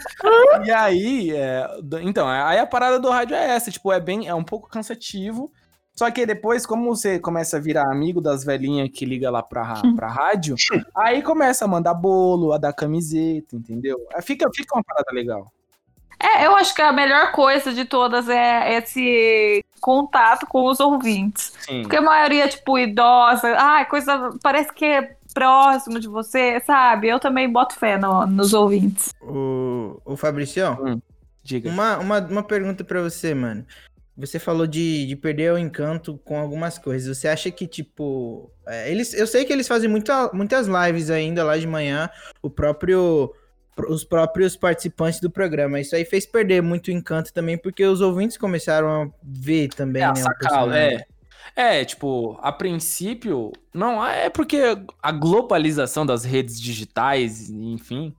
[0.66, 1.68] E aí, é,
[2.02, 5.52] então, aí a parada do rádio é essa, tipo, é bem, é um pouco cansativo.
[5.96, 9.64] Só que depois, como você começa a virar amigo das velhinhas que liga lá pra,
[9.64, 10.54] ra- pra rádio,
[10.96, 13.98] aí começa a mandar bolo, a dar camiseta, entendeu?
[14.14, 15.52] Aí Fica, fica uma parada legal.
[16.20, 21.54] É, eu acho que a melhor coisa de todas é esse contato com os ouvintes.
[21.62, 21.82] Sim.
[21.84, 23.56] Porque a maioria tipo, idosa.
[23.58, 24.32] Ah, coisa.
[24.42, 27.08] Parece que é próximo de você, sabe?
[27.08, 29.14] Eu também boto fé no- nos ouvintes.
[29.22, 31.00] O, o Fabricião,
[31.44, 31.70] Diga.
[31.70, 33.64] uma, uma, uma pergunta pra você, mano.
[34.18, 37.16] Você falou de, de perder o encanto com algumas coisas.
[37.16, 38.50] Você acha que, tipo.
[38.66, 42.10] é, eles, eu sei que eles fazem muita, muitas lives ainda lá de manhã.
[42.42, 43.32] O próprio.
[43.90, 45.80] Os próprios participantes do programa.
[45.80, 50.12] Isso aí fez perder muito encanto também, porque os ouvintes começaram a ver também, É,
[50.68, 50.94] né?
[50.96, 51.06] é.
[51.56, 54.62] É, tipo, a princípio, não, é porque
[55.02, 58.14] a globalização das redes digitais, enfim,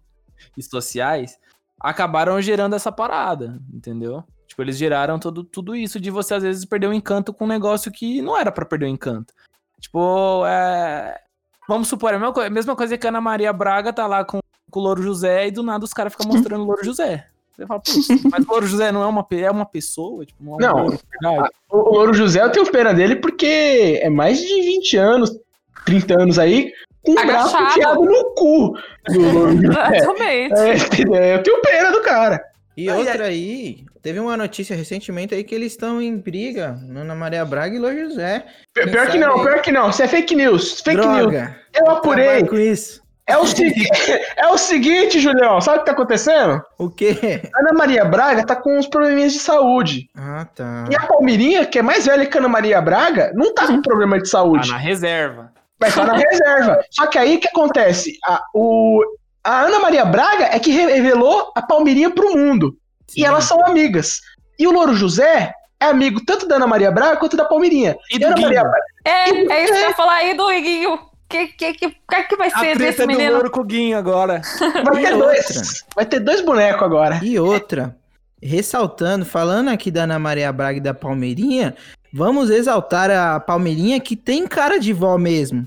[0.57, 1.39] e sociais,
[1.81, 4.25] acabaram gerando essa parada, entendeu?
[4.47, 7.49] Tipo, eles geraram tudo, tudo isso de você às vezes perder o encanto com um
[7.49, 9.33] negócio que não era pra perder o encanto.
[9.81, 11.21] Tipo, é.
[11.69, 14.07] Vamos supor, é a mesma coi- a mesma coisa que a Ana Maria Braga tá
[14.07, 14.41] lá com,
[14.71, 17.27] com o Louro José e do nada os caras ficam mostrando o Louro José.
[17.59, 20.25] Você fala, putz, mas o Louro José não é uma, é uma pessoa?
[20.25, 20.83] Tipo, não é um Não.
[20.85, 21.51] louro, de verdade?
[21.71, 25.37] O, Louro José, eu tenho pena dele porque é mais de 20 anos,
[25.85, 28.75] 30 anos aí, com o braço enfiado no cu
[29.09, 29.97] do Louro José.
[29.97, 31.17] Exatamente.
[31.17, 32.41] É, eu tenho pena do cara.
[32.77, 37.45] E outra aí, teve uma notícia recentemente aí que eles estão em briga, Ana Maria
[37.45, 38.47] Braga e Louro José.
[38.73, 39.43] Pior que não, aí?
[39.43, 39.91] pior que não.
[39.91, 40.81] Isso é fake news.
[40.81, 41.19] Fake news.
[41.19, 41.57] Droga.
[41.75, 42.47] Eu apurei.
[42.47, 43.03] Com isso.
[43.29, 43.87] É o, segui-
[44.37, 45.61] é o seguinte, Julião.
[45.61, 46.63] Sabe o que tá acontecendo?
[46.79, 47.43] O quê?
[47.55, 50.09] Ana Maria Braga tá com uns probleminhas de saúde.
[50.17, 50.87] Ah, tá.
[50.91, 53.83] E a Palmirinha, que é mais velha que a Ana Maria Braga, não tá com
[53.83, 54.71] problema de Tá saúde.
[54.71, 55.53] na reserva.
[55.79, 56.81] Vai estar na reserva.
[56.91, 58.17] Só que aí o que acontece?
[58.25, 59.03] A, o,
[59.45, 62.75] a Ana Maria Braga é que revelou a Palmirinha pro mundo.
[63.17, 64.21] E elas são amigas.
[64.59, 67.97] E o Louro José é amigo tanto da Ana Maria Braga quanto da Palmirinha.
[68.11, 68.47] E E Ana Guinho?
[68.49, 68.85] Maria Braga.
[69.05, 70.99] É, é isso que eu ia falar aí do Iguinho.
[71.29, 73.33] O que, que, que, que, que vai A ser desse treta do menino?
[73.35, 74.41] Louro com o Guinho agora.
[74.83, 75.19] Vai E ter outra?
[75.19, 75.85] dois.
[75.95, 77.21] Vai ter dois bonecos agora.
[77.23, 77.95] E outra,
[78.43, 81.75] ressaltando, falando aqui da Ana Maria Braga e da Palmeirinha,
[82.11, 85.67] vamos exaltar a Palmeirinha que tem cara de vó mesmo.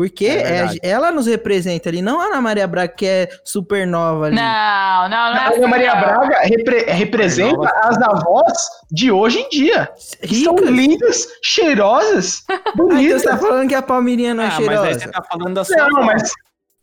[0.00, 3.86] Porque É é- ela nos representa ali, não a Ana Maria Braga que é super
[3.86, 4.36] nova ali.
[4.36, 6.00] Não, não, não é A assim, Ana Maria não.
[6.00, 8.58] Braga repre- representa as avós
[8.90, 9.90] de hoje em dia.
[10.22, 13.20] Que são lindas, cheirosas, Ah, então bonitas.
[13.22, 14.98] você tá falando que a Palmeirinha não é Ah, mas aí cheirosa?
[15.00, 16.32] você tá falando da sua Não, mas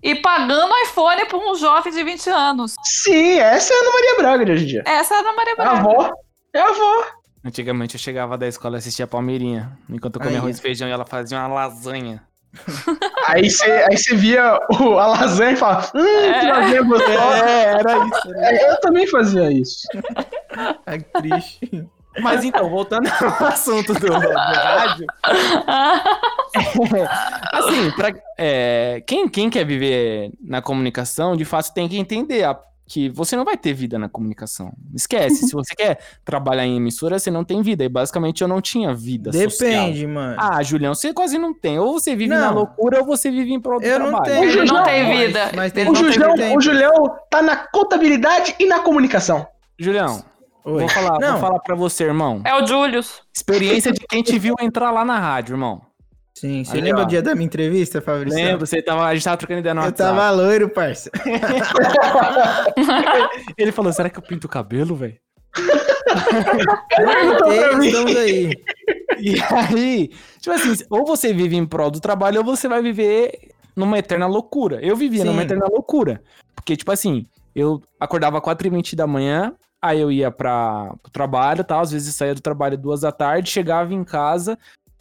[0.04, 2.76] E pagando iPhone pra um jovem de 20 anos.
[2.84, 4.84] sim, essa é a Ana Maria Braga de hoje em dia.
[4.86, 5.72] Essa é a Ana Maria A Braga.
[5.80, 6.12] avó
[6.54, 7.06] é a avó.
[7.46, 9.72] Antigamente eu chegava da escola e assistia a Palmeirinha.
[9.90, 12.22] Enquanto eu comia arroz e feijão e ela fazia uma lasanha.
[13.28, 17.46] Aí você aí você via o, a lasanha e falava, hum, que lasanha gostosa.
[17.46, 18.34] É, era isso.
[18.36, 19.88] É, Eu também fazia isso.
[20.86, 21.88] Ai, que triste.
[22.20, 23.08] Mas então, voltando
[23.40, 25.06] ao assunto do, do rádio.
[27.54, 32.58] assim, pra, é, quem, quem quer viver na comunicação, de fato, tem que entender a-
[32.88, 34.72] que você não vai ter vida na comunicação.
[34.96, 35.46] Esquece.
[35.46, 37.84] Se você quer trabalhar em emissora, você não tem vida.
[37.84, 39.70] E basicamente eu não tinha vida social.
[39.70, 40.36] Depende, mano.
[40.40, 41.78] Ah, Julião, você quase não tem.
[41.78, 42.54] Ou você vive na Não.
[42.56, 44.32] loucura ou você vive em prol do eu não trabalho.
[44.34, 44.44] tenho.
[44.62, 45.52] Ele não tem mas- vida.
[45.56, 49.46] Mas tem Ele O não tem Julião, o Julião tá na contabilidade e na comunicação.
[49.78, 50.24] Julião,
[50.64, 50.80] Oi.
[50.80, 51.32] vou falar, Não.
[51.34, 52.42] vou falar pra você, irmão.
[52.46, 53.22] É o Julius.
[53.36, 55.82] Experiência de quem te viu entrar lá na rádio, irmão.
[56.40, 57.06] Sim, você Ali, lembra ó.
[57.06, 58.38] o dia da minha entrevista, Fabrício?
[58.38, 58.64] Lembra?
[58.64, 60.16] Você tava, a gente tava trocando ideia no Eu WhatsApp.
[60.16, 61.10] tava loiro, parça.
[63.58, 65.18] Ele falou, será que eu pinto o cabelo, velho?
[67.84, 68.52] Estamos aí.
[69.20, 73.50] E aí, tipo assim, ou você vive em prol do trabalho ou você vai viver
[73.76, 74.80] numa eterna loucura.
[74.82, 75.28] Eu vivia Sim.
[75.30, 76.22] numa eterna loucura.
[76.56, 81.80] Porque, tipo assim, eu acordava 4h20 da manhã, aí eu ia para o trabalho, tal,
[81.82, 84.56] às vezes saía do trabalho duas da tarde, chegava em casa,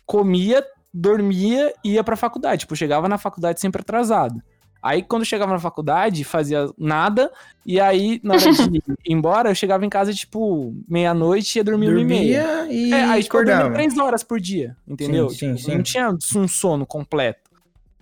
[0.07, 0.65] comia,
[0.97, 2.61] dormia e ia pra faculdade.
[2.61, 4.43] Tipo, chegava na faculdade sempre atrasado.
[4.83, 7.31] Aí, quando chegava na faculdade, fazia nada,
[7.65, 11.65] e aí, na hora de ir embora, eu chegava em casa, tipo, meia-noite e ia
[11.65, 12.45] dormir uma e meia.
[12.45, 13.75] Dormia e É, aí tipo, eu dormia acordava.
[13.75, 15.29] três horas por dia, entendeu?
[15.29, 15.77] Sim, sim, Tipo, sim.
[15.77, 17.51] Não tinha um sono completo.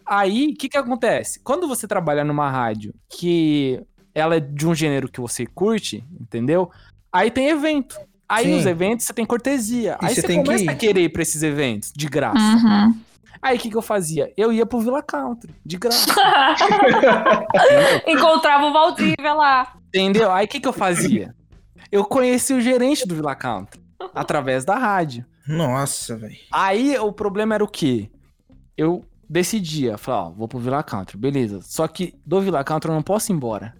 [0.04, 1.40] Aí, o que que acontece?
[1.40, 3.80] Quando você trabalha numa rádio que
[4.14, 6.70] ela é de um gênero que você curte, entendeu?
[7.10, 7.96] Aí tem evento.
[8.28, 8.58] Aí Sim.
[8.58, 9.98] os eventos você tem cortesia.
[10.00, 12.38] E aí você você tem que começa a querer ir pra esses eventos, de graça.
[12.38, 12.98] Uhum.
[13.42, 14.32] Aí o que que eu fazia?
[14.36, 16.14] Eu ia pro Villa Country, de graça.
[18.06, 19.74] Encontrava o Valdívia lá.
[19.88, 20.32] entendeu?
[20.32, 21.34] Aí o que que eu fazia?
[21.92, 23.80] Eu conheci o gerente do Villa Country,
[24.14, 25.24] através da rádio.
[25.46, 26.34] Nossa, velho.
[26.50, 28.10] Aí o problema era o quê?
[28.76, 31.60] Eu decidia, falava, ó, vou pro Villa Country, beleza.
[31.62, 33.74] Só que do Villa Country eu não posso ir embora.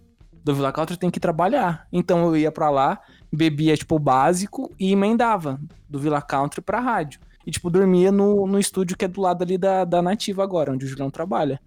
[0.45, 1.87] Do Villa Country eu tenho que trabalhar.
[1.91, 3.01] Então eu ia pra lá,
[3.35, 7.21] bebia, tipo, o básico e emendava do Villa Country pra rádio.
[7.47, 10.73] E, tipo, dormia no, no estúdio que é do lado ali da, da Nativa agora,
[10.73, 11.61] onde o Julião trabalha.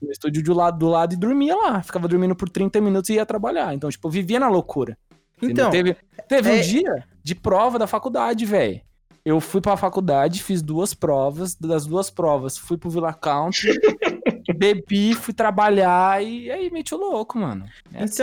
[0.00, 1.82] No estúdio do lado, do lado e dormia lá.
[1.82, 3.72] Ficava dormindo por 30 minutos e ia trabalhar.
[3.74, 4.96] Então, tipo, vivia na loucura.
[5.40, 5.96] Então, teve
[6.28, 8.80] teve um é- dia de prova da faculdade, velho.
[9.24, 11.54] Eu fui pra faculdade, fiz duas provas.
[11.54, 13.72] Das duas provas, fui pro Villa Country,
[14.56, 17.64] bebi, fui trabalhar e aí meti o louco, mano.
[17.92, 18.16] É assim.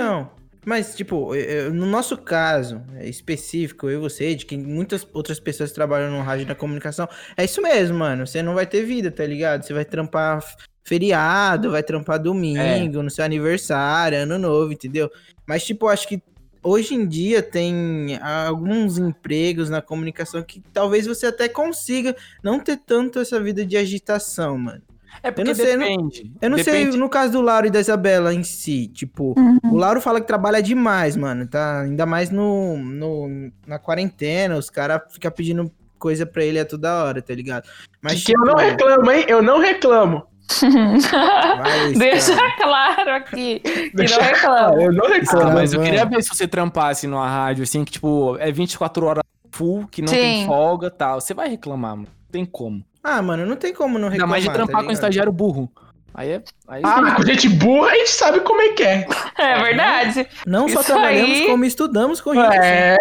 [0.66, 1.32] Mas tipo,
[1.74, 6.22] no nosso caso é, específico, eu e você, de que muitas outras pessoas trabalham no
[6.22, 8.28] rádio da comunicação, é isso mesmo, mano.
[8.28, 9.64] Você não vai ter vida, tá ligado?
[9.64, 10.44] Você vai trampar
[10.84, 15.10] feriado, vai trampar domingo, no seu aniversário, ano novo, entendeu?
[15.46, 16.22] Mas, tipo, acho que
[16.62, 22.78] hoje em dia tem alguns empregos na comunicação que talvez você até consiga não ter
[22.78, 24.82] tanto essa vida de agitação, mano.
[25.22, 26.32] É porque não sei, eu não- depende.
[26.42, 29.76] Eu não Depende- sei no caso do Lauro e da Isabela em si, tipo, o
[29.76, 31.82] Lauro fala que trabalha demais, mano, tá?
[31.82, 37.04] Ainda mais no, no na quarentena, os caras ficam pedindo coisa pra ele a toda
[37.04, 37.68] hora, tá ligado?
[38.02, 39.26] Mas que eu não tipo, reclamo, hein?
[39.28, 40.24] Eu não reclamo.
[41.12, 42.52] Vai, Deixa Scan.
[42.62, 43.60] claro aqui.
[43.60, 44.82] Que Deixa- não reclama.
[44.82, 45.54] Eu não Ah, reclamo.
[45.54, 49.24] mas eu queria ver se você trampasse numa rádio, assim, que, tipo, é 24 horas
[49.52, 50.48] full, que não tem Sim.
[50.48, 51.20] folga e tal.
[51.22, 52.08] Você vai reclamar, mano.
[52.08, 52.84] Não tem como.
[53.04, 54.30] Ah, mano, não tem como não Ainda reclamar.
[54.32, 55.72] mais de tá trampar com um estagiário burro.
[56.12, 56.44] Aí é.
[56.68, 59.08] Aí Ah, mas com gente burra a gente sabe como é que é.
[59.38, 60.28] É verdade.
[60.46, 62.58] Não só Isso trabalhamos, aí- como estudamos com gente.
[62.58, 62.98] É.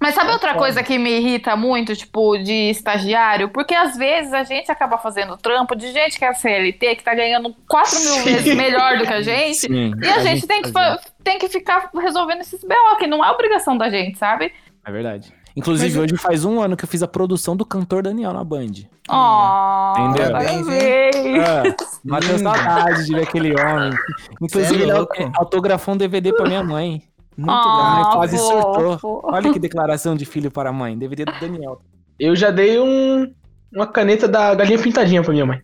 [0.00, 3.50] Mas sabe outra coisa que me irrita muito, tipo, de estagiário?
[3.50, 7.14] Porque às vezes a gente acaba fazendo trampo de gente que é CLT, que tá
[7.14, 8.22] ganhando 4 mil Sim.
[8.22, 9.54] vezes melhor do que a gente.
[9.58, 13.22] Sim, E a, gente, tem, que, fa- tem que ficar resolvendo esses BO, que não
[13.22, 14.52] é obrigação da gente, sabe?
[14.86, 15.32] É verdade.
[15.54, 18.72] Inclusive, hoje faz um ano que eu fiz a produção do cantor Daniel na Band.
[19.10, 20.32] Oh, Entendeu?
[20.32, 22.42] Parabéns, É, matei Lindo.
[22.42, 23.92] saudade de ver aquele homem.
[24.40, 24.92] Inclusive, é ele
[25.36, 27.02] autografou um DVD pra minha mãe.
[27.36, 29.20] Muito Ah, quase surtou.
[29.24, 30.96] Olha que declaração de filho para a mãe.
[30.96, 31.80] DVD do Daniel.
[32.18, 33.32] Eu já dei um,
[33.74, 35.60] uma caneta da galinha pintadinha pra minha mãe.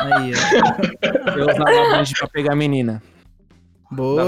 [0.00, 1.30] Aí, ó.
[1.38, 3.02] Eu usava a pra pegar a menina.
[3.90, 4.24] Boa.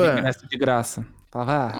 [0.49, 1.05] de graça.
[1.47, 1.73] Ah,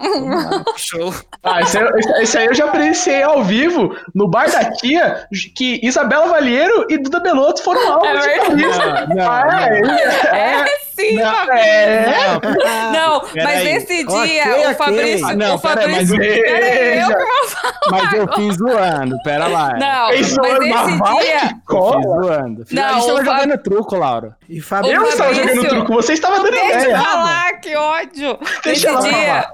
[0.77, 1.13] show.
[1.43, 5.27] Ah, esse aí, esse- esse aí eu já presenciei ao vivo no bar da tia,
[5.55, 8.47] que Isabela Valheiro e Duda Belotto foram É de verdade.
[8.47, 9.05] camisa.
[9.15, 9.79] Não, Ah, é,
[10.37, 10.65] É
[10.95, 11.67] sim, não, Fabrício.
[11.67, 12.39] é.
[12.91, 13.73] Não, Pera mas aí.
[13.73, 14.73] nesse dia, Ok, o ok.
[14.75, 15.27] Fabrício.
[15.27, 16.17] Ah, não, o mas Fabrício.
[16.17, 17.07] Pera aí, eu
[17.49, 17.73] falar.
[17.91, 19.73] Mas eu fiz zoando, pera lá.
[19.77, 21.39] Não, mas zoando, esse mas vai dia.
[21.39, 22.01] que Eu fiz cola.
[22.01, 22.65] zoando.
[22.71, 24.37] Não, a gente tava o Fab- jogando truco, Laura.
[24.49, 24.99] E Eu Fabrício.
[24.99, 26.99] não estava jogando truco, você estava dando Deixa eu ideia.
[26.99, 28.37] falar, que ódio.
[28.63, 29.46] Deixa Esse ela dia.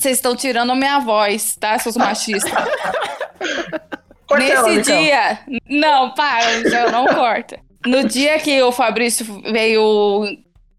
[0.00, 2.50] Vocês estão tirando a minha voz, tá, seus machistas?
[4.26, 5.40] Corta Nesse dia.
[5.68, 7.58] Não, para, já não corta.
[7.84, 10.22] No dia que o Fabrício veio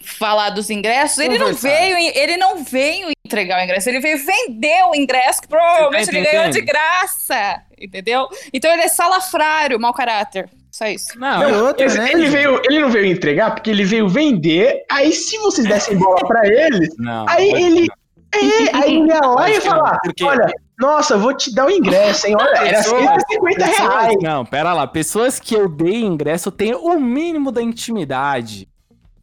[0.04, 1.68] falar dos ingressos, ele não Conversar.
[1.68, 6.12] veio, ele não veio entregar o ingresso, ele veio vender o ingresso que provavelmente Você
[6.12, 8.28] tá ele ganhou de graça, entendeu?
[8.54, 10.50] Então ele é salafrário, mau caráter.
[10.72, 11.20] Só isso.
[11.20, 12.10] Não, E outra, Esse- né?
[12.14, 14.86] ele, veio, ele não veio entregar porque ele veio vender.
[14.90, 17.28] Aí, se vocês dessem bola pra ele, não.
[17.28, 17.88] aí ele.
[18.34, 20.46] É, aí ele ia lá e ia falar: porque- Olha,
[20.80, 22.36] nossa, vou te dar o ingresso, hein?
[22.39, 24.17] Olha, era Pessoas- 150 reais.
[24.22, 24.88] Não, pera lá.
[24.88, 28.67] Pessoas que eu dei ingresso têm o mínimo da intimidade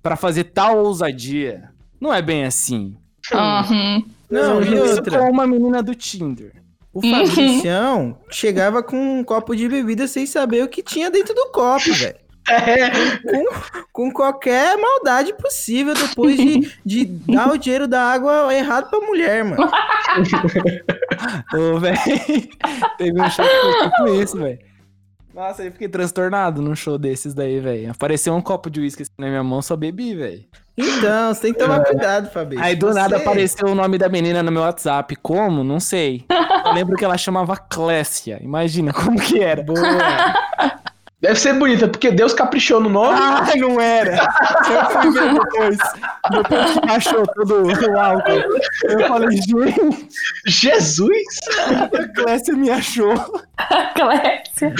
[0.02, 1.70] pra fazer tal ousadia.
[2.00, 2.96] Não é bem assim.
[3.32, 4.04] Uhum.
[4.30, 5.18] Não, e Isso outra.
[5.18, 6.52] com uma menina do Tinder.
[6.92, 11.46] O Fabricião chegava com um copo de bebida sem saber o que tinha dentro do
[11.50, 12.16] copo, velho.
[12.50, 12.90] É,
[13.92, 19.44] Com qualquer maldade possível depois de, de dar o dinheiro da água errado pra mulher,
[19.44, 19.68] mano.
[21.54, 21.98] Ô, velho.
[22.96, 24.58] Teve um show que tipo isso, velho.
[25.34, 27.90] Nossa, eu fiquei transtornado num show desses daí, velho.
[27.92, 30.44] Apareceu um copo de uísque assim na minha mão, só bebi, velho.
[30.76, 32.64] Então, você tem que tomar cuidado, Fabrício.
[32.64, 35.14] Aí do Você- nada apareceu o nome da menina no meu WhatsApp.
[35.16, 35.64] Como?
[35.64, 36.24] Não sei.
[36.64, 38.38] Eu lembro que ela chamava Clécia.
[38.42, 39.62] Imagina como que era.
[39.62, 39.80] Boa.
[41.20, 43.18] deve ser bonita, porque Deus caprichou no nome.
[43.20, 44.16] Ai, não era.
[44.70, 45.78] Eu fui ver depois.
[46.30, 48.60] Depois que achou todo o álcool.
[48.84, 50.08] Eu falei, gente,
[50.46, 51.38] Jesus!
[51.68, 53.14] a Clécia me achou.
[53.94, 54.74] Clécia.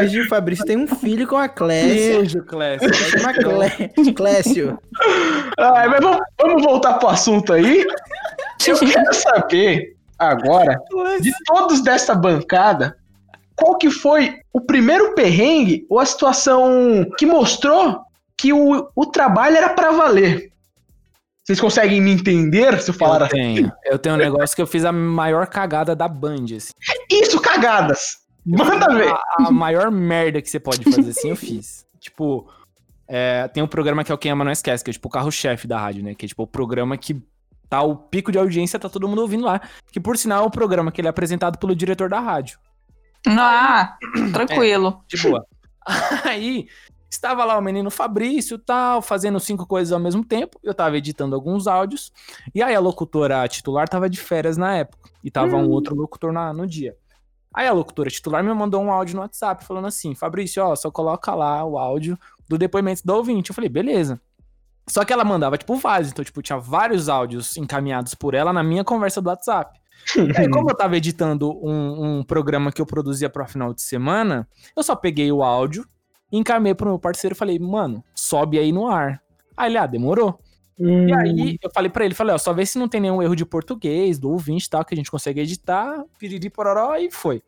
[0.00, 2.18] Hoje o Fabrício tem um filho com a Clécia.
[2.18, 2.92] Beijo, Clécia.
[2.92, 3.90] Chama Clé...
[4.14, 4.78] Clécio.
[5.58, 7.86] Ai, mas vamos, vamos voltar pro assunto aí.
[8.66, 10.78] Eu quero saber agora,
[11.20, 12.96] de todos dessa bancada,
[13.56, 18.00] qual que foi o primeiro perrengue ou a situação que mostrou
[18.36, 20.52] que o, o trabalho era pra valer?
[21.44, 23.34] Vocês conseguem me entender se eu falar Eu assim?
[23.34, 23.72] tenho.
[23.84, 26.72] Eu tenho um negócio que eu fiz a maior cagada da Band, assim.
[27.10, 28.18] Isso, cagadas!
[28.46, 29.08] Manda ver!
[29.08, 31.84] A, a maior merda que você pode fazer assim, eu fiz.
[32.02, 32.48] Tipo,
[33.06, 35.10] é, tem um programa que é o Quem Ama Não Esquece, que é tipo o
[35.10, 36.16] carro-chefe da rádio, né?
[36.16, 37.22] Que é tipo o programa que
[37.68, 39.60] tá o pico de audiência, tá todo mundo ouvindo lá.
[39.92, 42.58] Que por sinal é um programa que ele é apresentado pelo diretor da rádio.
[43.26, 43.96] Ah,
[44.32, 45.04] tranquilo.
[45.08, 45.46] De boa.
[46.24, 46.68] Aí,
[47.10, 50.58] estava lá o menino Fabrício tal, fazendo cinco coisas ao mesmo tempo.
[50.62, 52.12] Eu tava editando alguns áudios.
[52.54, 55.10] E aí a locutora titular tava de férias na época.
[55.22, 56.96] E tava um outro locutor na, no dia.
[57.54, 60.90] Aí a locutora titular me mandou um áudio no WhatsApp falando assim: Fabrício, ó, só
[60.90, 63.50] coloca lá o áudio do depoimento do ouvinte.
[63.50, 64.20] Eu falei, beleza.
[64.88, 66.10] Só que ela mandava, tipo, vários.
[66.10, 69.78] Então, tipo, tinha vários áudios encaminhados por ela na minha conversa do WhatsApp.
[70.16, 73.82] E aí, como eu tava editando um, um programa que eu produzia pro final de
[73.82, 75.86] semana, eu só peguei o áudio,
[76.30, 79.22] encaminhei pro meu parceiro e falei, mano, sobe aí no ar.
[79.56, 80.38] Aí ele, ah, demorou.
[80.78, 83.36] E aí eu falei pra ele, falei, ó, só vê se não tem nenhum erro
[83.36, 87.42] de português, do ouvinte e tal, que a gente consegue editar, piriri pororó, e foi.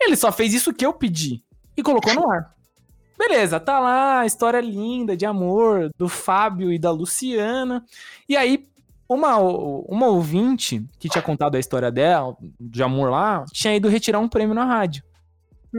[0.00, 1.44] Ele só fez isso que eu pedi
[1.76, 2.54] e colocou no ar.
[3.16, 7.84] Beleza, tá lá, a história linda de amor do Fábio e da Luciana.
[8.28, 8.66] E aí,
[9.12, 14.18] uma, uma ouvinte que tinha contado a história dela, de amor lá, tinha ido retirar
[14.18, 15.02] um prêmio na rádio.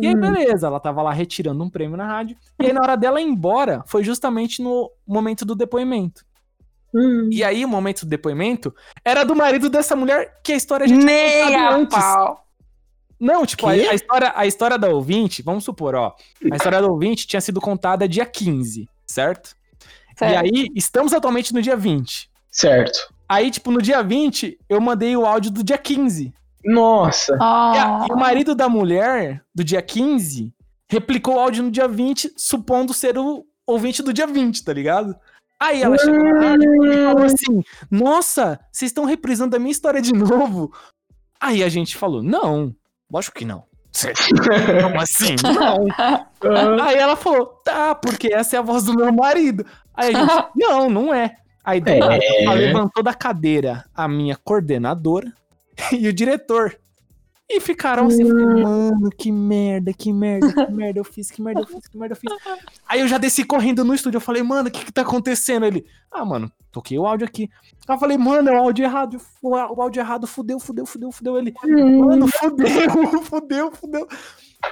[0.02, 2.36] E aí, beleza, ela tava lá retirando um prêmio na rádio.
[2.60, 6.26] E aí, na hora dela ir embora, foi justamente no momento do depoimento.
[6.96, 7.30] Hum.
[7.32, 8.74] E aí, o momento do depoimento
[9.06, 11.98] era do marido dessa mulher que a história já tinha contado Nem a antes.
[12.00, 12.44] pau.
[13.20, 16.16] Não, tipo, a, a história, a história da ouvinte, vamos supor, ó.
[16.52, 19.56] A história da ouvinte tinha sido contada dia 15, certo?
[20.16, 20.40] E Certo.
[20.44, 22.30] aí, estamos atualmente no dia 20.
[22.52, 23.13] Certo.
[23.28, 26.34] Aí, tipo, no dia 20, eu mandei o áudio do dia 15.
[26.66, 27.34] Nossa.
[27.34, 28.06] E, a- Ah.
[28.10, 30.54] e o marido da mulher, do dia 15,
[30.90, 35.16] replicou o áudio no dia 20, supondo ser o ouvinte do dia 20, tá ligado?
[35.60, 40.74] Aí ela chegou e falou assim: Nossa, vocês estão reprisando a minha história de novo?
[41.40, 42.74] Aí a gente falou: Não,
[43.12, 43.64] lógico que não.
[44.84, 45.36] Como assim?
[45.44, 46.82] Não.
[46.84, 49.66] Aí ela falou: Tá, porque essa é a voz do meu marido.
[49.94, 51.36] Aí a gente: Não, não é.
[51.64, 52.00] Aí do É.
[52.00, 55.32] nada, levantou da cadeira a minha coordenadora
[55.92, 56.78] e o diretor.
[57.50, 61.68] E ficaram assim, mano, que merda, que merda, que merda eu fiz, que merda eu
[61.68, 62.32] fiz, que merda eu fiz.
[62.88, 65.66] Aí eu já desci correndo no estúdio, eu falei, mano, o que que tá acontecendo?
[65.66, 67.50] Ele, ah, mano, toquei o áudio aqui.
[67.88, 71.38] Aí eu falei, mano, é o áudio errado, o áudio errado, fudeu, fudeu, fudeu, fudeu.
[71.38, 72.68] Ele, mano, fudeu,
[73.24, 74.08] fudeu, fudeu.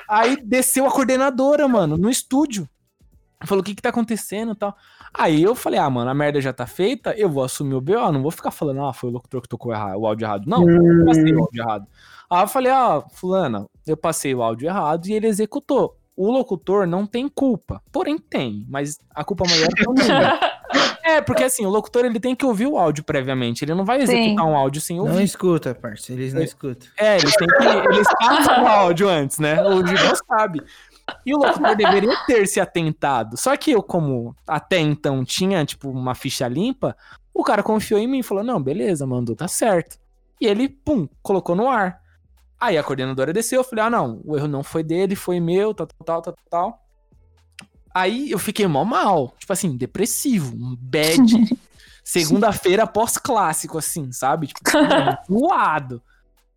[0.10, 2.67] Aí desceu a coordenadora, mano, no estúdio.
[3.45, 4.75] Falou, o que que tá acontecendo e tal.
[5.13, 8.12] Aí eu falei, ah, mano, a merda já tá feita, eu vou assumir o BO,
[8.12, 10.43] não vou ficar falando, ah, foi o locutor que tocou o áudio errado.
[10.47, 11.88] Não, eu passei o áudio errado.
[12.30, 15.97] Aí eu falei, ah, fulana, eu passei o áudio errado e ele executou.
[16.15, 20.39] O locutor não tem culpa, porém tem, mas a culpa maior é o minha.
[21.04, 24.02] É, porque assim, o locutor ele tem que ouvir o áudio previamente, ele não vai
[24.02, 25.13] executar um áudio sem ouvir.
[25.13, 26.13] Não escuta, parça.
[26.13, 26.88] Eles não escutam.
[26.97, 27.63] É, eles têm que.
[27.93, 29.62] Eles passam o áudio antes, né?
[29.62, 30.62] O Gibão sabe.
[31.26, 33.38] E o locutor deveria ter se atentado.
[33.38, 36.96] Só que eu, como até então tinha, tipo, uma ficha limpa,
[37.34, 39.98] o cara confiou em mim e falou: não, beleza, mandou, tá certo.
[40.40, 42.02] E ele, pum, colocou no ar.
[42.60, 45.74] Aí a coordenadora desceu, eu falei: ah, não, o erro não foi dele, foi meu,
[45.74, 46.82] tal, tal, tal, tal, tal.
[47.94, 51.58] Aí eu fiquei mó mal, tipo assim, depressivo, um bad.
[52.04, 54.48] Segunda-feira pós-clássico, assim, sabe?
[54.48, 54.62] Tipo,
[55.30, 56.02] voado.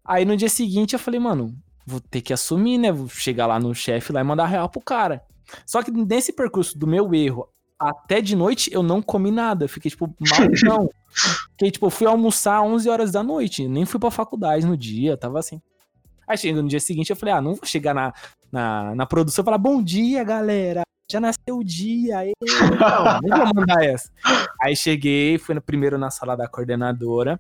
[0.05, 1.55] Aí no dia seguinte eu falei, mano,
[1.87, 2.91] vou ter que assumir, né?
[2.93, 5.23] Vou chegar lá no chefe lá e mandar real pro cara.
[5.67, 9.69] Só que nesse percurso do meu erro até de noite eu não comi nada.
[9.69, 10.91] Fiquei, tipo, mal não.
[11.53, 13.69] Fiquei, tipo, fui almoçar às 11 horas da noite.
[13.69, 15.61] Nem fui pra faculdade no dia, tava assim.
[16.27, 18.13] Aí chegando no dia seguinte eu falei, ah, não vou chegar na,
[18.51, 20.83] na, na produção e falar, bom dia, galera.
[21.13, 22.33] Já nasceu o dia.
[22.41, 24.11] Não, não vou mandar essa.
[24.59, 27.39] Aí cheguei, fui no- primeiro na sala da coordenadora.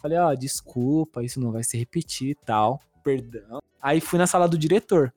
[0.00, 2.80] Falei, ó, desculpa, isso não vai se repetir e tal.
[3.04, 3.60] Perdão.
[3.80, 5.12] Aí fui na sala do diretor.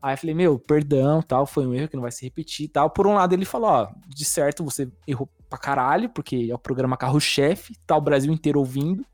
[0.00, 2.88] Aí falei, meu, perdão, tal, foi um erro que não vai se repetir e tal.
[2.88, 6.58] Por um lado, ele falou, ó, de certo você errou pra caralho, porque é o
[6.58, 9.04] programa carro-chefe, tá o Brasil inteiro ouvindo.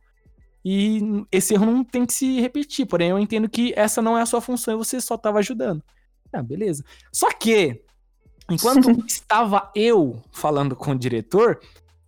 [0.64, 2.86] E esse erro não tem que se repetir.
[2.86, 5.82] Porém, eu entendo que essa não é a sua função e você só tava ajudando.
[6.32, 6.84] Ah, beleza.
[7.10, 7.82] Só que,
[8.50, 11.60] enquanto estava eu falando com o diretor,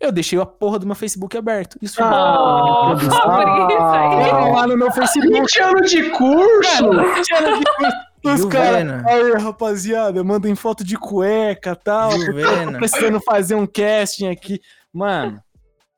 [0.05, 1.79] eu deixei a porra do meu Facebook aberto.
[1.83, 3.21] Isso foi Oh, produção.
[3.21, 4.31] Fabrício, aí.
[4.31, 5.41] Foram lá no meu Facebook.
[5.41, 6.85] 20 anos de curso!
[8.25, 9.03] Os Juvena.
[9.05, 14.61] caras, aí rapaziada, mandem foto de cueca e tal, tô precisando fazer um casting aqui.
[14.91, 15.39] Mano,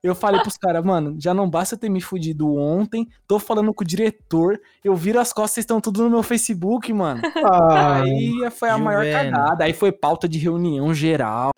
[0.02, 3.84] eu falei pros caras, mano, já não basta ter me fudido ontem, tô falando com
[3.84, 7.22] o diretor, eu viro as costas, vocês estão tudo no meu Facebook, mano.
[7.48, 9.30] Aí foi a maior Juvena.
[9.30, 11.50] cagada, aí foi pauta de reunião geral.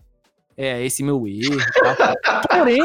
[0.61, 1.57] É, esse meu erro.
[1.97, 2.41] tal.
[2.51, 2.83] Porém,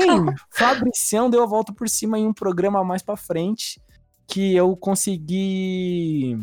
[0.51, 3.81] Fabricião deu a volta por cima em um programa mais pra frente
[4.27, 6.38] que eu consegui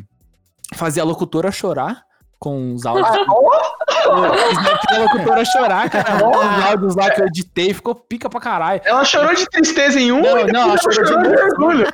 [0.75, 2.05] fazer a locutora chorar
[2.41, 3.07] com os áudios.
[3.07, 6.27] Eu fiz a locutora chorar, cara.
[6.27, 8.81] Os áudios lá que eu editei ficou pica pra caralho.
[8.83, 11.87] Ela chorou de tristeza em um Não, não, ela ela chorou chorou de de orgulho.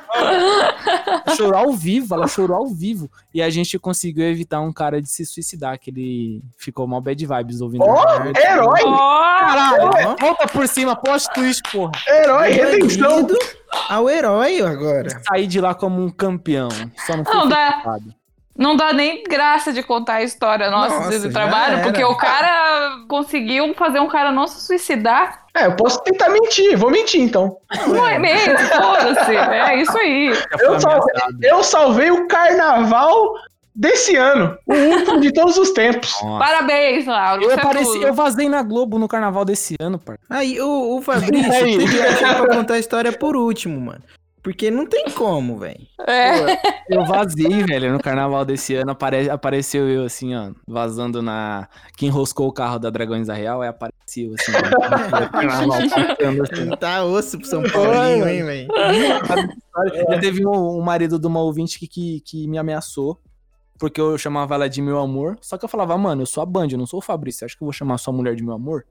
[1.35, 3.11] Chorou ao vivo, ela chorou ao vivo.
[3.33, 7.23] E a gente conseguiu evitar um cara de se suicidar, que ele ficou mal bad
[7.23, 7.83] vibes ouvindo.
[7.83, 8.39] Ó, gente.
[8.39, 8.81] herói!
[8.85, 11.91] Ó, Caralho, volta por cima, post twist, porra.
[12.07, 13.27] Herói, redenção!
[13.89, 15.09] Ao herói agora.
[15.27, 16.69] Saí de lá como um campeão.
[17.05, 17.83] Só não foi Não, dá.
[18.57, 23.03] Não dá nem graça de contar a história nossa, Nossa, já trabalho, porque o cara
[23.07, 25.45] conseguiu fazer um cara não se suicidar.
[25.55, 27.57] É, eu posso tentar mentir, vou mentir então.
[27.87, 28.57] Não é mesmo?
[28.57, 29.35] Foda-se.
[29.35, 30.31] É isso aí.
[30.59, 33.35] Eu salvei, eu salvei o carnaval
[33.77, 36.11] desse ano, o último de todos os tempos.
[36.23, 36.43] Nossa.
[36.43, 37.43] Parabéns, Lauro.
[37.43, 40.17] Eu, é apareci, eu vazei na Globo no carnaval desse ano, par.
[40.27, 41.77] Aí, o, o Fabrício Aí.
[41.77, 44.01] tem que deixar pra contar a história por último, mano.
[44.47, 45.85] Porque não tem como, velho.
[46.07, 46.57] É.
[46.89, 48.91] Eu vazei, velho, no carnaval desse ano.
[48.91, 51.67] Apare- apareceu eu, assim, ó, vazando na.
[51.97, 54.79] Que enroscou o carro da Dragões da Real, aí apareceu, assim, no
[55.31, 56.69] carnaval, passando, assim.
[56.77, 58.67] Tá osso pro São Paulinho, hein, velho.
[60.09, 63.19] Já teve um, um marido de uma ouvinte que, que, que me ameaçou.
[63.77, 65.37] porque eu chamava ela de meu amor.
[65.41, 67.39] Só que eu falava, mano, eu sou a Band, eu não sou o Fabrício.
[67.39, 68.85] Você acha que eu vou chamar sua mulher de meu amor?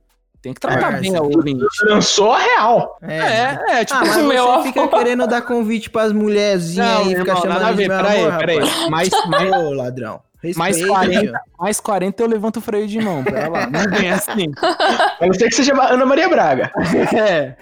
[0.47, 1.64] Tem que tratar É, bem a ouvinte.
[1.88, 2.99] Lançou a real.
[3.03, 3.16] É.
[3.18, 4.62] É, é, tipo, Ah, mas meu você amor.
[4.62, 7.88] fica querendo dar convite pras mulherzinhas Não, aí e irmão, ficar chamando nada a ver,
[7.88, 8.90] peraí, peraí.
[8.90, 10.20] Mais, mais, Ô, ladrão.
[10.57, 11.32] mais, Respeita, 40, tio.
[11.59, 13.66] mais 40 eu levanto o freio de mão pra ela.
[13.66, 14.53] Não vem assim.
[15.20, 16.70] A não ser que seja Ana Maria Braga.
[17.12, 17.57] É.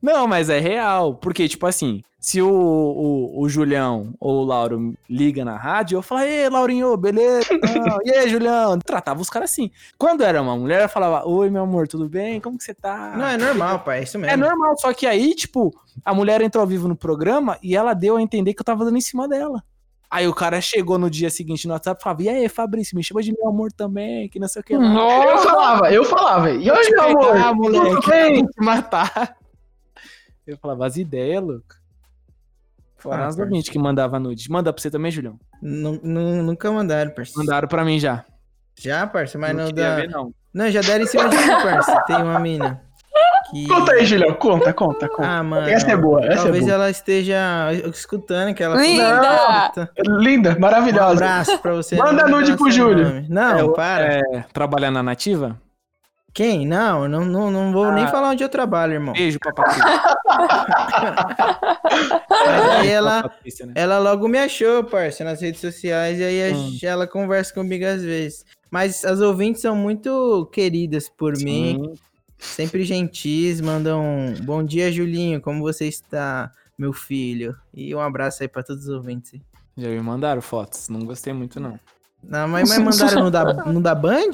[0.00, 1.14] Não, mas é real.
[1.14, 6.02] Porque, tipo assim, se o, o, o Julião ou o Lauro liga na rádio, eu
[6.02, 7.48] falo, ei, Laurinho, beleza?
[8.04, 8.78] E aí, Julião?
[8.78, 9.70] Tratava os caras assim.
[9.98, 12.40] Quando era uma mulher, eu falava, oi, meu amor, tudo bem?
[12.40, 13.14] Como que você tá?
[13.16, 14.00] Não, é normal, pai.
[14.00, 14.32] É isso mesmo.
[14.32, 15.70] É normal, só que aí, tipo,
[16.04, 18.84] a mulher entrou ao vivo no programa e ela deu a entender que eu tava
[18.84, 19.62] dando em cima dela.
[20.10, 23.04] Aí o cara chegou no dia seguinte no WhatsApp e falava, e aí, Fabrício, me
[23.04, 24.84] chama de meu amor também, que não sei o que lá.
[24.84, 25.44] Eu Nossa.
[25.48, 26.50] falava, eu falava.
[26.50, 27.32] E hoje, meu amor?
[27.32, 28.10] pegar, Tudo moleque.
[28.10, 28.44] bem?
[28.46, 29.36] te matar.
[30.50, 31.64] Eu falava, as ideias, louco.
[32.96, 34.50] Fora Ah, ouvintes que mandava nude.
[34.50, 35.38] Manda pra você também, Julião.
[35.62, 37.32] Nu- nu- nunca mandaram, parça.
[37.36, 38.24] Mandaram pra mim já.
[38.78, 39.96] Já, parça, mas não, queria dá.
[39.96, 40.34] ver, não.
[40.52, 42.00] Não, já deram em cima de mim, parça.
[42.06, 42.82] Tem uma mina.
[43.50, 43.66] Que...
[43.66, 44.34] Conta aí, Julião.
[44.34, 45.26] Conta, conta, conta.
[45.28, 45.68] Ah, mano.
[45.68, 46.74] Essa é boa, essa é Talvez boa.
[46.74, 47.36] ela esteja
[47.92, 48.76] escutando que ela.
[48.80, 49.90] Linda!
[50.06, 51.12] Linda, Um maravilhosa.
[51.12, 51.96] abraço pra você.
[51.96, 53.04] Manda não nude pro Júlio.
[53.08, 53.26] nome.
[53.28, 54.04] Não, É, para.
[54.18, 55.58] É, trabalhar na nativa?
[56.40, 56.66] Quem?
[56.66, 59.12] Não, não, não, não vou nem falar onde eu trabalho, irmão.
[59.12, 59.84] Beijo pra Patrícia.
[62.30, 63.72] Mas aí ela, Patrícia, né?
[63.76, 66.78] ela logo me achou, parça, nas redes sociais, e aí Hum.
[66.82, 68.46] ela conversa comigo às vezes.
[68.70, 71.98] Mas as ouvintes são muito queridas por mim, Sim.
[72.38, 77.54] sempre gentis, mandam um bom dia, Julinho, como você está, meu filho?
[77.74, 79.38] E um abraço aí pra todos os ouvintes.
[79.76, 80.88] Já me mandaram fotos.
[80.88, 81.78] Não gostei muito, não.
[82.24, 84.30] Não, mas, mas mandaram no da, no da Band?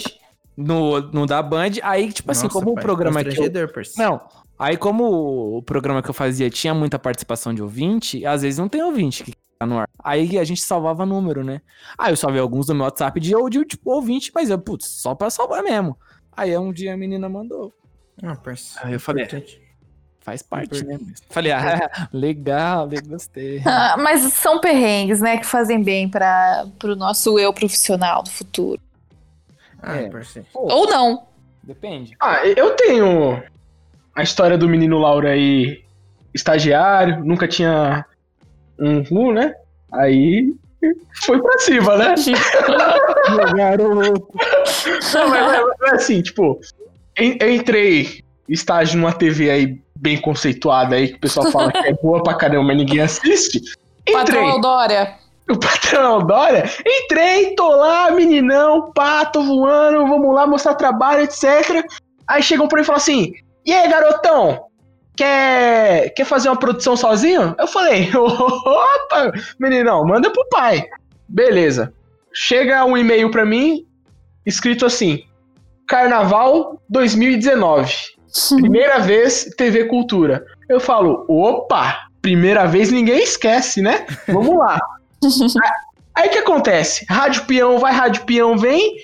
[0.57, 3.50] No, no da Band, aí, tipo assim, Nossa, como o pai, programa que eu.
[3.98, 4.22] Não.
[4.59, 8.68] Aí, como o programa que eu fazia tinha muita participação de ouvinte, às vezes não
[8.68, 9.88] tem ouvinte que tá no ar.
[10.02, 11.61] Aí a gente salvava número, né?
[11.98, 15.14] Aí eu salvei alguns do meu WhatsApp de, de tipo, ouvinte, mas eu, putz, só
[15.14, 15.98] pra salvar mesmo.
[16.34, 17.72] Aí um dia a menina mandou.
[18.22, 18.80] Ah, parça.
[18.82, 19.61] Aí eu falei, Importante.
[20.20, 20.98] faz parte, né?
[21.28, 23.61] Falei, ah, legal, legal, gostei.
[23.66, 28.80] Ah, mas são perrengues, né, que fazem bem para o nosso eu profissional do futuro.
[29.83, 30.09] Ah, É.
[30.53, 31.27] Pô, Ou não.
[31.62, 32.16] depende.
[32.20, 33.43] Ah, eu tenho
[34.14, 35.83] a história do menino Laura aí,
[36.35, 38.05] estagiário, nunca tinha
[38.79, 39.55] um RU, né?
[39.93, 40.55] Aí
[41.24, 42.14] foi pra cima, né?
[43.57, 44.29] Garoto.
[45.14, 46.61] Não, mas, mas- mas assim, tipo,
[47.16, 51.93] eu entrei estágio numa TV aí bem conceituada aí, que o pessoal fala que é
[51.95, 53.59] boa pra caramba, mas ninguém assiste.
[54.07, 54.14] Entrei.
[54.14, 55.14] Patrão Dória.
[55.51, 61.84] O patrão Dória, entrei, tô lá, meninão, pá, tô voando, vamos lá mostrar trabalho, etc.
[62.26, 63.32] Aí chegam pra mim e falam assim:
[63.64, 64.66] E aí, garotão?
[65.16, 67.55] Quer, quer fazer uma produção sozinho?
[67.59, 70.84] Eu falei: Opa, meninão, manda pro pai.
[71.28, 71.92] Beleza.
[72.34, 73.86] Chega um e-mail pra mim,
[74.44, 75.22] escrito assim:
[75.86, 77.94] Carnaval 2019.
[78.61, 80.44] Primeira vez TV Cultura.
[80.68, 84.05] Eu falo: Opa, primeira vez ninguém esquece, né?
[84.26, 84.80] Vamos lá.
[86.14, 87.05] Aí o que acontece?
[87.09, 88.97] Rádio Peão vai, Rádio Peão vem.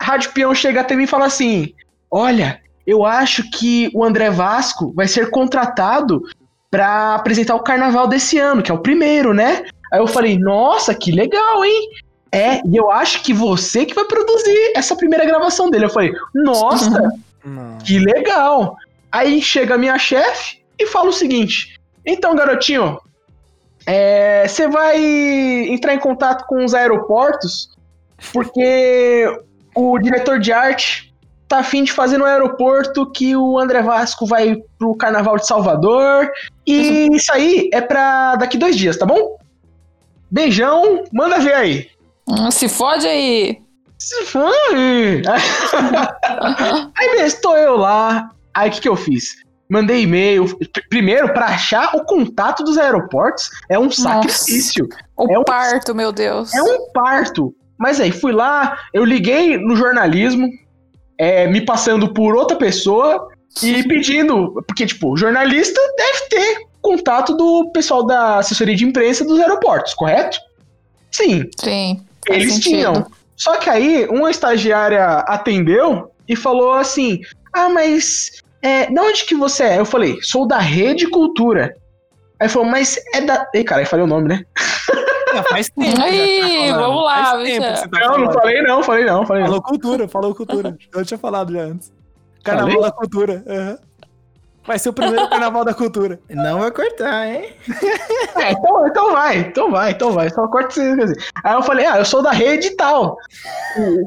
[0.00, 1.72] Rádio Peão chega até mim e fala assim:
[2.10, 6.22] Olha, eu acho que o André Vasco vai ser contratado
[6.70, 9.64] pra apresentar o carnaval desse ano, que é o primeiro, né?
[9.92, 11.90] Aí eu falei: Nossa, que legal, hein?
[12.30, 15.84] É, e eu acho que você que vai produzir essa primeira gravação dele.
[15.84, 16.90] Eu falei: Nossa,
[17.84, 18.76] que legal.
[19.10, 22.98] Aí chega a minha chefe e fala o seguinte: Então, garotinho,
[23.86, 24.98] é, você vai
[25.68, 27.70] entrar em contato com os aeroportos
[28.32, 29.26] porque
[29.74, 31.12] o diretor de arte
[31.48, 36.30] tá afim de fazer no aeroporto que o André Vasco vai pro Carnaval de Salvador.
[36.66, 39.36] E isso aí é pra daqui dois dias, tá bom?
[40.30, 41.90] Beijão, manda ver aí.
[42.26, 43.60] Hum, Se fode aí.
[43.98, 45.22] Se foi.
[46.96, 48.30] Aí estou eu lá.
[48.52, 49.36] Aí o que, que eu fiz?
[49.72, 50.44] Mandei e-mail.
[50.90, 54.86] Primeiro, pra achar o contato dos aeroportos é um sacrifício.
[55.16, 56.52] O É um- parto, meu Deus.
[56.52, 57.54] É um parto.
[57.78, 60.46] Mas aí, fui lá, eu liguei no jornalismo,
[61.18, 63.28] é, me passando por outra pessoa
[63.62, 64.62] e pedindo.
[64.68, 70.38] Porque, tipo, jornalista deve ter contato do pessoal da assessoria de imprensa dos aeroportos, correto?
[71.10, 71.48] Sim.
[71.58, 72.04] Sim.
[72.28, 72.62] Eles sentido.
[72.76, 73.06] tinham.
[73.36, 77.20] Só que aí, uma estagiária atendeu e falou assim:
[77.54, 79.78] Ah, mas é, de onde que você é?
[79.78, 81.76] Eu falei, sou da Rede Cultura.
[82.40, 83.48] Aí falou, mas é da.
[83.54, 84.44] Ei, cara, aí falei o nome, né?
[85.48, 86.00] Faz tempo.
[86.08, 89.48] Ih, já tá vamos lá, você tá Não, não falei não, falei não, falei não.
[89.48, 90.76] Falou cultura, falou cultura.
[90.94, 91.92] Eu tinha falado já antes.
[92.44, 93.42] Carnaval da cultura.
[93.46, 93.78] aham.
[94.64, 96.20] Vai ser o primeiro carnaval da cultura.
[96.30, 97.52] Não vai cortar, hein?
[98.36, 100.30] É, então, então vai, então vai, então vai.
[100.30, 101.14] Só corta isso assim.
[101.42, 103.16] Aí eu falei, ah, eu sou da rede tal.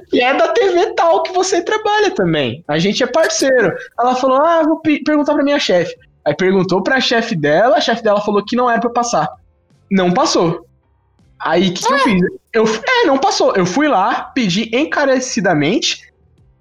[0.10, 2.64] Que é da TV tal que você trabalha também.
[2.68, 3.74] A gente é parceiro.
[4.00, 5.94] Ela falou, ah, vou pe- perguntar pra minha chefe.
[6.24, 9.28] Aí perguntou pra chefe dela, a chefe dela falou que não era pra passar.
[9.92, 10.66] Não passou.
[11.38, 12.22] Aí o que, que eu fiz?
[12.54, 13.54] Eu, é, não passou.
[13.56, 16.02] Eu fui lá, pedi encarecidamente,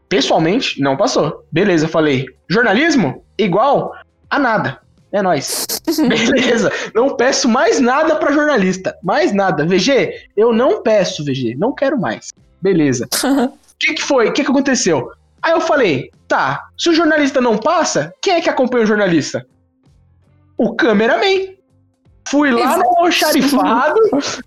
[0.09, 1.45] pessoalmente, não passou.
[1.51, 3.25] Beleza, falei, jornalismo?
[3.39, 3.93] Igual
[4.31, 4.81] a nada.
[5.13, 5.67] É nóis.
[5.87, 6.73] Beleza.
[6.93, 8.97] Não peço mais nada pra jornalista.
[9.03, 9.65] Mais nada.
[9.65, 11.55] VG, eu não peço, VG.
[11.57, 12.33] Não quero mais.
[12.61, 13.09] Beleza.
[13.23, 14.29] O que, que foi?
[14.29, 15.13] O que, que aconteceu?
[15.41, 19.47] Aí eu falei, tá, se o jornalista não passa, quem é que acompanha o jornalista?
[20.57, 21.54] O cameraman.
[22.27, 24.01] Fui lá no almoxarifado,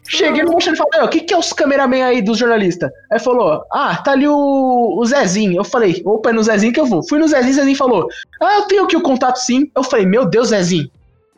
[0.07, 2.89] cheguei no almoxarifado, "Ei, o que, que é os cameraman aí dos jornalistas?
[3.11, 5.57] Aí falou, ah, tá ali o, o Zezinho.
[5.57, 7.07] Eu falei, opa, é no Zezinho que eu vou.
[7.07, 8.07] Fui no Zezinho, Zezinho falou,
[8.41, 9.69] ah, eu tenho aqui o contato sim.
[9.75, 10.89] Eu falei, meu Deus, Zezinho,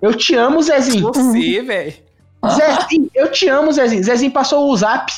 [0.01, 1.01] eu te amo, Zezinho.
[1.01, 1.93] Você, velho.
[2.47, 4.03] Zezinho, eu te amo, Zezinho.
[4.03, 5.11] Zezinho passou o zap.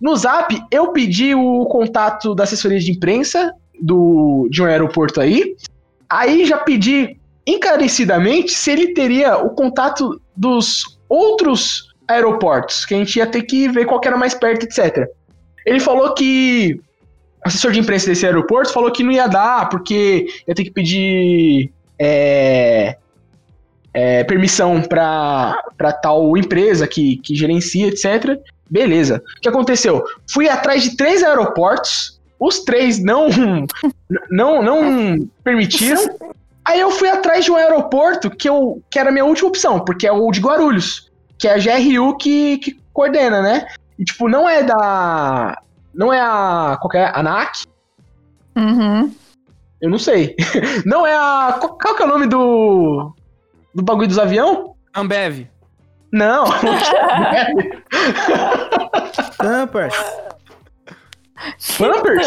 [0.00, 5.54] No zap, eu pedi o contato da assessoria de imprensa do, de um aeroporto aí.
[6.08, 13.16] Aí já pedi encarecidamente se ele teria o contato dos outros aeroportos, que a gente
[13.16, 15.08] ia ter que ver qual que era mais perto, etc.
[15.64, 16.80] Ele falou que.
[17.44, 21.70] Assessor de imprensa desse aeroporto falou que não ia dar, porque ia ter que pedir.
[21.98, 22.96] é,
[23.96, 25.56] é, permissão para
[26.02, 28.38] tal empresa que, que gerencia, etc.
[28.68, 29.22] Beleza.
[29.38, 30.04] O que aconteceu?
[30.30, 33.28] Fui atrás de três aeroportos, os três não
[34.30, 36.02] não não permitiram.
[36.66, 39.78] Aí eu fui atrás de um aeroporto que, eu, que era a minha última opção,
[39.78, 43.66] porque é o de Guarulhos, que é a GRU que, que coordena, né?
[43.96, 45.62] E tipo, não é da.
[45.94, 46.76] Não é a.
[46.80, 47.10] Qual que é?
[47.14, 47.66] ANAC?
[48.56, 49.14] Uhum.
[49.80, 50.34] Eu não sei.
[50.86, 51.56] Não é a.
[51.60, 53.14] Qual, qual que é o nome do.
[53.74, 54.74] Do bagulho dos avião?
[54.94, 55.46] Ambev.
[56.10, 56.74] Não, não
[57.26, 57.52] é.
[59.36, 59.94] Tampers.
[61.78, 62.26] Pampers?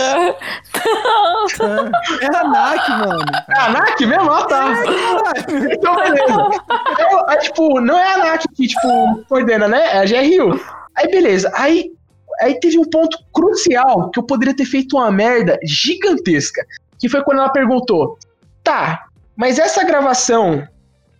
[1.57, 1.91] Tam-
[2.22, 3.26] É a NAC, mano.
[3.49, 4.32] É a ANAC mesmo?
[4.32, 4.74] Ah, tá.
[5.72, 6.49] Então, beleza.
[6.99, 9.82] Eu, aí, tipo, não é a ANAC que, tipo, coordena, né?
[9.95, 10.59] É a GRU.
[10.95, 11.51] Aí, beleza.
[11.55, 11.91] Aí,
[12.41, 16.65] aí teve um ponto crucial que eu poderia ter feito uma merda gigantesca.
[16.99, 18.17] Que foi quando ela perguntou:
[18.63, 19.05] tá,
[19.36, 20.67] mas essa gravação,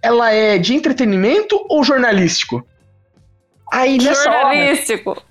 [0.02, 2.66] ela é de entretenimento ou jornalístico?
[3.72, 4.42] Aí, nessa hora...
[4.56, 5.16] Jornalístico.
[5.16, 5.22] Sim.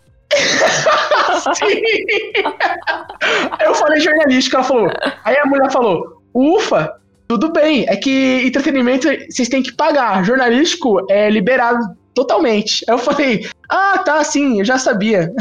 [3.61, 4.91] Eu falei jornalístico, ela falou.
[5.25, 6.95] Aí a mulher falou: Ufa,
[7.27, 7.87] tudo bem.
[7.89, 10.25] É que entretenimento vocês têm que pagar.
[10.25, 12.85] Jornalístico é liberado totalmente.
[12.89, 15.33] Aí eu falei: Ah, tá, sim, eu já sabia.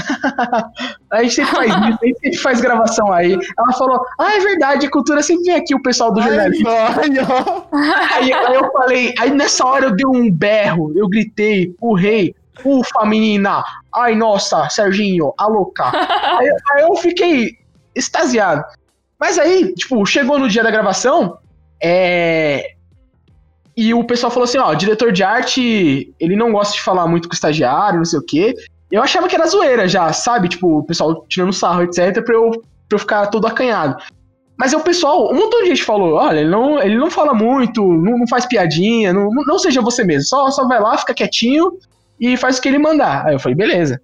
[1.11, 3.33] a gente sempre faz isso, a gente sempre faz gravação aí.
[3.33, 6.67] Ela falou: Ah, é verdade, a cultura sempre vem aqui, o pessoal do jornalismo.
[8.13, 13.05] Aí, aí eu falei, aí nessa hora eu dei um berro, eu gritei, urrei, ufa
[13.05, 13.63] menina,
[13.97, 15.91] ai nossa, Serginho, a louca.
[16.39, 17.57] aí, aí eu fiquei
[17.95, 18.63] extasiado.
[19.19, 21.37] Mas aí, tipo, chegou no dia da gravação,
[21.81, 22.71] é.
[23.75, 27.07] E o pessoal falou assim: ó, o diretor de arte, ele não gosta de falar
[27.07, 28.55] muito com o estagiário, não sei o quê.
[28.91, 30.47] Eu achava que era zoeira já, sabe?
[30.47, 34.01] Tipo, o pessoal tirando sarro, etc, pra eu, pra eu ficar todo acanhado.
[34.57, 37.31] Mas é o pessoal, um montão de gente falou, olha, ele não, ele não fala
[37.31, 41.13] muito, não, não faz piadinha, não, não seja você mesmo, só, só vai lá, fica
[41.13, 41.73] quietinho
[42.19, 43.25] e faz o que ele mandar.
[43.25, 44.01] Aí eu falei, beleza.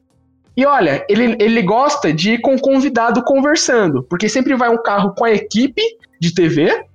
[0.56, 4.82] E olha, ele, ele gosta de ir com o convidado conversando, porque sempre vai um
[4.82, 5.82] carro com a equipe
[6.22, 6.86] de TV,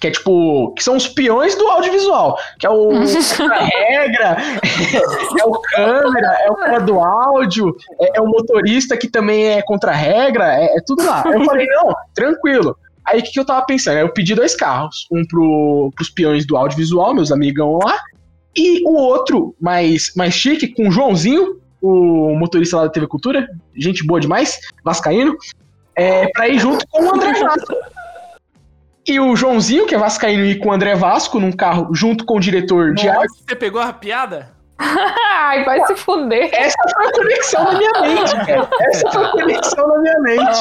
[0.00, 2.90] que é tipo, que são os peões do audiovisual, que é o
[3.52, 4.36] a regra,
[5.38, 9.62] é o câmera, é o cara do áudio, é, é o motorista que também é
[9.62, 11.22] contra a regra, é, é tudo lá.
[11.26, 12.76] Aí eu falei, não, tranquilo.
[13.04, 13.98] Aí o que, que eu tava pensando?
[13.98, 17.98] Eu pedi dois carros, um pro, pros peões do audiovisual, meus amigão lá,
[18.56, 23.48] e o outro, mais, mais chique, com o Joãozinho, o motorista lá da TV Cultura,
[23.74, 25.36] gente boa demais, vascaíno,
[25.94, 27.74] é, pra ir junto com o André Vasco.
[29.06, 32.36] E o Joãozinho, que é vascaíno, ir com o André Vasco num carro junto com
[32.36, 33.44] o diretor de arte.
[33.46, 34.56] Você pegou a piada?
[34.78, 36.50] Ai, vai se fuder.
[36.52, 38.68] Essa foi a conexão na minha mente, cara.
[38.80, 40.58] Essa foi a conexão na minha mente.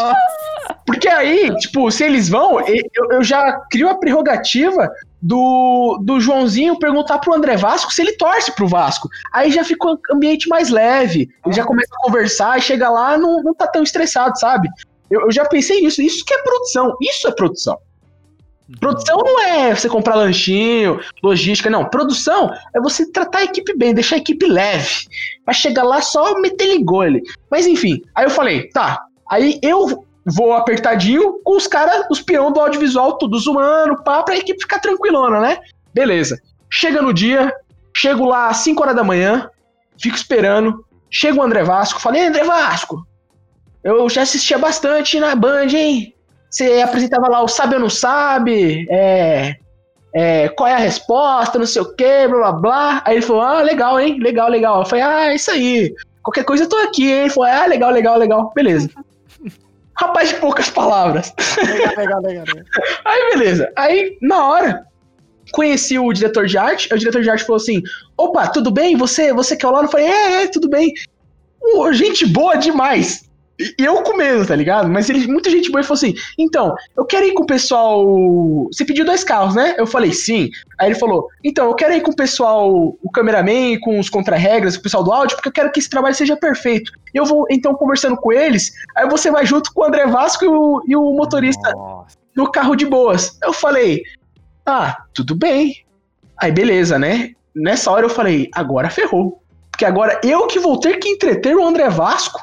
[0.85, 4.91] Porque aí, tipo, se eles vão, eu, eu já crio a prerrogativa
[5.25, 9.09] do, do Joãozinho perguntar pro André Vasco se ele torce pro Vasco.
[9.33, 11.27] Aí já fica um ambiente mais leve.
[11.43, 14.69] Ele já começa a conversar e chega lá não, não tá tão estressado, sabe?
[15.09, 15.99] Eu, eu já pensei nisso.
[15.99, 16.95] Isso que é produção.
[17.01, 17.75] Isso é produção.
[18.79, 21.85] Produção não é você comprar lanchinho, logística, não.
[21.85, 25.07] Produção é você tratar a equipe bem, deixar a equipe leve.
[25.43, 27.23] Vai chegar lá só meter gole.
[27.49, 29.01] Mas enfim, aí eu falei, tá.
[29.31, 34.37] Aí eu vou apertadinho com os caras, os peão do audiovisual, tudo zoando, pá, pra
[34.37, 35.59] equipe ficar tranquilona, né?
[35.93, 36.39] Beleza.
[36.69, 37.53] Chega no dia,
[37.95, 39.49] chego lá às 5 horas da manhã,
[39.97, 40.83] fico esperando.
[41.09, 43.05] Chega o André Vasco, falei, André Vasco,
[43.83, 46.13] eu já assistia bastante na Band, hein?
[46.49, 49.55] Você apresentava lá o Sabe ou Não Sabe, é,
[50.13, 53.01] é, qual é a resposta, não sei o que, blá blá blá.
[53.05, 54.17] Aí ele falou, ah, legal, hein?
[54.19, 54.79] Legal, legal.
[54.79, 55.93] Eu falei, ah, é isso aí.
[56.23, 57.19] Qualquer coisa eu tô aqui, hein?
[57.19, 58.51] Ele falou, ah, legal, legal, legal.
[58.55, 58.89] Beleza.
[59.97, 61.33] Rapaz de poucas palavras.
[61.57, 62.45] Legal, legal, legal.
[63.05, 63.71] Aí, beleza.
[63.75, 64.85] Aí, na hora,
[65.51, 66.89] conheci o diretor de arte.
[66.91, 67.81] aí O diretor de arte falou assim:
[68.17, 68.97] opa, tudo bem?
[68.97, 69.83] Você, você quer o lá?
[69.83, 70.93] Eu falei, é, é, tudo bem.
[71.59, 73.24] Pô, gente boa demais.
[73.57, 74.89] E eu com medo, tá ligado?
[74.89, 78.05] Mas ele, muita gente boa e falou assim: então, eu quero ir com o pessoal.
[78.65, 79.75] Você pediu dois carros, né?
[79.77, 80.49] Eu falei, sim.
[80.77, 82.69] Aí ele falou: então, eu quero ir com o pessoal,
[83.01, 85.89] o cameraman, com os contra-regras, com o pessoal do áudio, porque eu quero que esse
[85.89, 86.91] trabalho seja perfeito.
[87.13, 90.47] Eu vou, então, conversando com eles, aí você vai junto com o André Vasco e
[90.47, 92.17] o, e o motorista Nossa.
[92.35, 93.37] no carro de boas.
[93.41, 94.03] Eu falei,
[94.65, 95.85] ah, tudo bem.
[96.37, 97.31] Aí beleza, né?
[97.55, 99.41] Nessa hora eu falei, agora ferrou.
[99.71, 102.41] Porque agora eu que vou ter que entreter o André Vasco.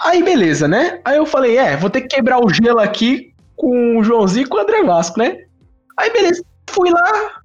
[0.00, 1.00] Aí beleza, né?
[1.04, 4.48] Aí eu falei, é, vou ter que quebrar o gelo aqui com o Joãozinho e
[4.48, 5.38] com o André Vasco, né?
[5.96, 7.40] Aí beleza, fui lá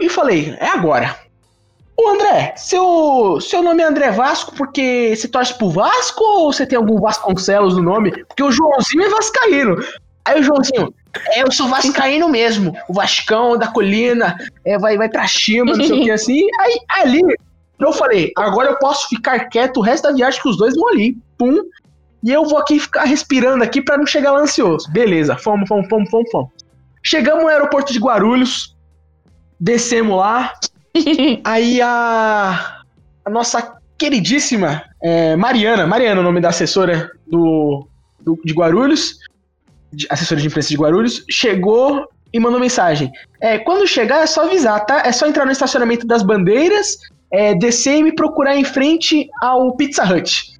[0.00, 1.14] e falei, é agora.
[1.96, 6.64] Ô André, seu, seu nome é André Vasco porque você torce pro Vasco ou você
[6.64, 8.12] tem algum Vasconcelos no nome?
[8.24, 9.76] Porque o Joãozinho é vascaíno.
[10.24, 10.94] Aí o Joãozinho,
[11.30, 12.72] é, eu sou vascaíno mesmo.
[12.88, 16.46] O Vascão da colina, é, vai, vai pra cima, não sei o que assim.
[16.60, 17.22] Aí ali
[17.80, 20.88] eu falei, agora eu posso ficar quieto o resto da viagem que os dois vão
[20.88, 21.16] ali.
[21.36, 21.58] Pum.
[22.24, 24.90] E eu vou aqui ficar respirando aqui pra não chegar lá ansioso.
[24.90, 26.50] Beleza, fomos, fomos, fomos, fomos, fomos.
[27.04, 28.74] Chegamos no aeroporto de Guarulhos,
[29.60, 30.52] descemos lá.
[31.44, 32.80] Aí a,
[33.24, 37.86] a nossa queridíssima é, Mariana, Mariana, é o nome da assessora do,
[38.20, 39.18] do- de Guarulhos,
[39.92, 43.10] de- assessora de imprensa de Guarulhos, chegou e mandou mensagem.
[43.40, 45.02] É, quando chegar é só avisar, tá?
[45.04, 46.98] É só entrar no estacionamento das bandeiras,
[47.30, 50.52] é, descer e me procurar em frente ao Pizza Hut.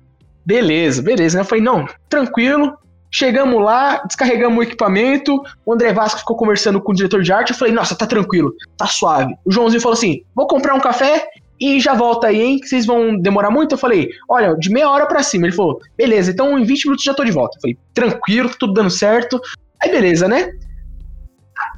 [0.45, 1.37] Beleza, beleza.
[1.37, 1.43] né?
[1.43, 2.77] Eu falei, não, tranquilo.
[3.11, 5.43] Chegamos lá, descarregamos o equipamento.
[5.65, 7.53] O André Vasco ficou conversando com o diretor de arte.
[7.53, 9.35] Eu falei, nossa, tá tranquilo, tá suave.
[9.45, 11.27] O Joãozinho falou assim: vou comprar um café
[11.61, 12.59] e já volta aí, hein?
[12.59, 13.73] Que vocês vão demorar muito.
[13.75, 15.47] Eu falei, olha, de meia hora pra cima.
[15.47, 17.57] Ele falou, beleza, então em 20 minutos já tô de volta.
[17.57, 19.41] Eu falei, tranquilo, tá tudo dando certo.
[19.83, 20.51] Aí beleza, né?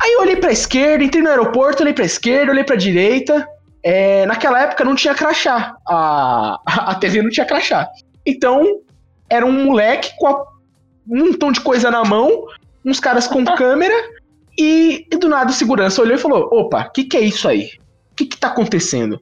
[0.03, 3.47] Aí eu olhei pra esquerda, entrei no aeroporto, olhei pra esquerda, olhei pra direita.
[3.83, 5.75] É, naquela época não tinha crachá.
[5.89, 7.89] A, a TV não tinha crachá.
[8.27, 8.81] Então,
[9.29, 10.45] era um moleque com a-
[11.09, 12.45] um montão de coisa na mão,
[12.85, 13.95] uns caras com câmera,
[14.59, 17.49] e, e do nada o segurança olhou e falou: opa, o que, que é isso
[17.49, 17.71] aí?
[18.13, 19.21] O que, que tá acontecendo?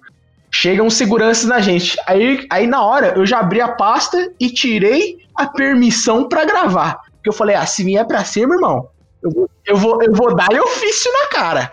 [0.50, 1.96] Chegam seguranças na gente.
[2.06, 6.98] Aí, aí na hora eu já abri a pasta e tirei a permissão pra gravar.
[7.12, 8.88] Porque eu falei, ah, se vier pra cima, irmão,
[9.22, 11.70] eu vou, eu vou, eu vou dar ofício na cara.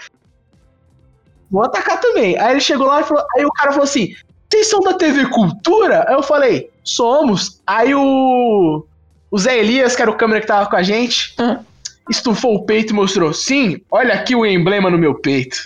[1.50, 2.38] Vou atacar também.
[2.40, 3.24] Aí ele chegou lá e falou.
[3.36, 4.14] Aí o cara falou assim:
[4.50, 6.06] vocês são da TV Cultura?
[6.08, 7.62] Aí eu falei, somos.
[7.66, 8.86] Aí o.
[9.32, 11.58] O Zé Elias, que era o câmera que tava com a gente, Hum.
[12.10, 15.58] estufou o peito e mostrou: sim, olha aqui o emblema no meu peito.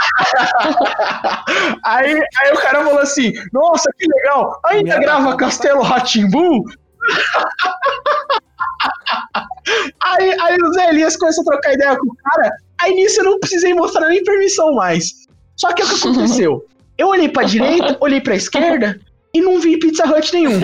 [1.84, 4.58] aí, aí o cara falou assim: Nossa, que legal!
[4.64, 6.64] Ainda grava Castelo Ratimbu?
[10.02, 12.52] aí, aí o Zé Elias começou a trocar ideia com o cara.
[12.80, 15.12] Aí nisso eu não precisei mostrar nem permissão mais.
[15.56, 16.66] Só que o que aconteceu?
[16.96, 18.98] Eu olhei pra direita, olhei pra esquerda
[19.32, 20.60] e não vi Pizza Hut nenhum.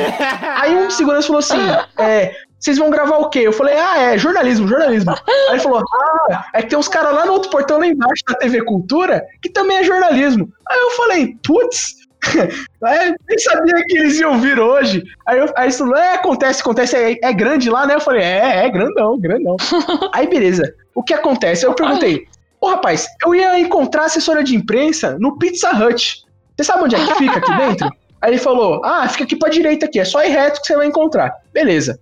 [0.57, 1.59] Aí um segurança falou assim:
[1.99, 3.41] é, vocês vão gravar o quê?
[3.41, 5.13] Eu falei, ah, é, jornalismo, jornalismo.
[5.13, 8.23] Aí ele falou, ah, é que tem uns caras lá no outro portão lá embaixo
[8.27, 10.49] da TV Cultura que também é jornalismo.
[10.69, 12.06] Aí eu falei, putz,
[12.85, 15.03] é, nem sabia que eles iam vir hoje.
[15.27, 17.95] Aí, eu, aí isso é, acontece, acontece, é, é grande lá, né?
[17.95, 19.57] Eu falei, é, é grandão, grandão.
[20.13, 21.65] aí beleza, o que acontece?
[21.65, 22.27] Eu perguntei,
[22.61, 26.25] ô rapaz, eu ia encontrar assessora de imprensa no Pizza Hut.
[26.57, 27.91] Você sabe onde é que fica aqui dentro?
[28.23, 30.75] Aí ele falou, ah, fica aqui pra direita aqui, é só ir reto que você
[30.75, 31.33] vai encontrar.
[31.53, 32.01] Beleza.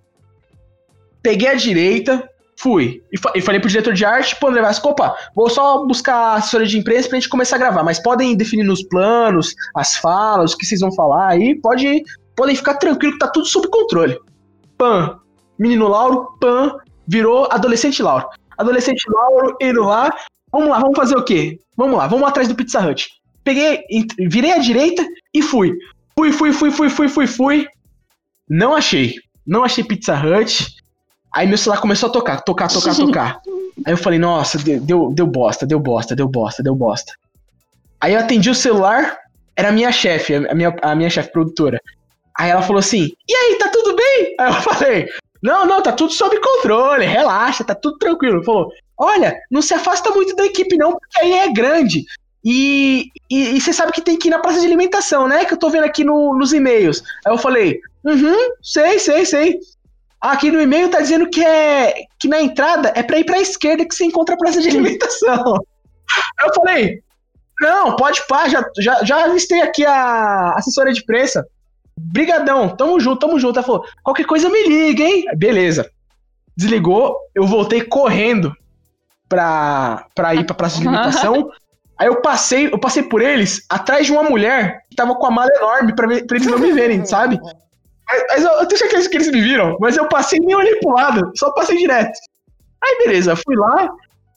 [1.21, 2.27] Peguei a direita,
[2.59, 3.01] fui.
[3.11, 6.35] E, fa- e falei pro diretor de arte, pô, André Vasco, opa, vou só buscar
[6.35, 10.53] assessoria de imprensa pra gente começar a gravar, mas podem definir nos planos, as falas,
[10.53, 12.03] o que vocês vão falar aí, pode,
[12.35, 14.17] podem ficar tranquilo que tá tudo sob controle.
[14.77, 15.19] Pam,
[15.59, 16.77] menino Lauro, pam,
[17.07, 18.27] virou adolescente Lauro.
[18.57, 20.15] Adolescente Lauro indo lá,
[20.51, 21.59] vamos lá, vamos fazer o quê?
[21.75, 23.07] Vamos lá, vamos atrás do Pizza Hut.
[23.43, 23.83] Peguei,
[24.27, 25.73] virei à direita e fui.
[26.17, 27.67] Fui, fui, fui, fui, fui, fui, fui.
[28.49, 29.15] Não achei.
[29.45, 30.65] Não achei Pizza Hut.
[31.35, 33.41] Aí meu celular começou a tocar, tocar, tocar, tocar.
[33.85, 37.11] Aí eu falei, nossa, deu, deu, bosta, deu bosta, deu bosta, deu bosta.
[37.99, 39.17] Aí eu atendi o celular,
[39.55, 41.79] era a minha chefe, a minha, a minha chefe produtora.
[42.37, 44.35] Aí ela falou assim, e aí, tá tudo bem?
[44.39, 45.07] Aí eu falei,
[45.43, 48.43] não, não, tá tudo sob controle, relaxa, tá tudo tranquilo.
[48.43, 52.05] Falou, olha, não se afasta muito da equipe não, porque aí é grande.
[52.43, 55.43] E, e, e você sabe que tem que ir na praça de alimentação, né?
[55.45, 57.01] Que eu tô vendo aqui no- nos e-mails.
[57.25, 59.59] Aí eu falei, uhum, sei, sei, sei.
[60.31, 63.85] Aqui no e-mail tá dizendo que é que na entrada é pra ir pra esquerda
[63.85, 65.55] que você encontra a praça de alimentação.
[66.39, 66.99] Aí eu falei,
[67.61, 71.45] não, pode pá, já, já, já avistei aqui a assessora de prensa.
[71.97, 73.57] Brigadão, tamo junto, tamo junto.
[73.59, 75.25] Ela falou, qualquer coisa me liga, hein?
[75.37, 75.89] Beleza.
[76.57, 78.51] Desligou, eu voltei correndo
[79.29, 81.49] pra, pra ir pra praça de alimentação.
[81.97, 85.31] Aí eu passei, eu passei por eles atrás de uma mulher que tava com a
[85.31, 87.39] mala enorme pra, ver- pra eles não me verem, sabe?
[88.07, 90.75] Mas, mas eu, eu tenho certeza que eles me viram, mas eu passei nem olhei
[90.77, 92.17] pro lado, só passei direto.
[92.83, 93.89] Aí beleza, fui lá,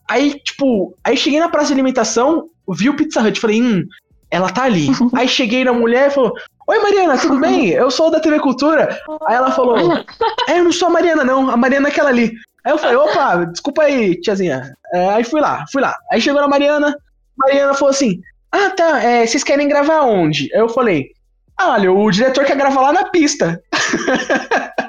[0.08, 3.84] aí tipo, aí cheguei na praça de alimentação, vi o Pizza Hut, falei, hum,
[4.30, 4.88] ela tá ali.
[5.14, 6.32] aí cheguei na mulher e falou,
[6.66, 7.68] oi Mariana, tudo bem?
[7.70, 8.98] Eu sou da TV Cultura.
[9.26, 9.76] Aí ela falou,
[10.48, 12.32] é, eu não sou a Mariana não, a Mariana é aquela ali.
[12.64, 14.74] Aí eu falei, opa, desculpa aí, tiazinha.
[14.92, 15.94] É, aí fui lá, fui lá.
[16.10, 16.96] Aí chegou na Mariana,
[17.36, 20.52] Mariana falou assim, ah tá, é, vocês querem gravar onde?
[20.52, 21.12] Aí eu falei,
[21.58, 23.60] ah, olha, o diretor quer gravar lá na pista.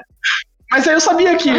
[0.70, 1.50] Mas aí eu sabia que.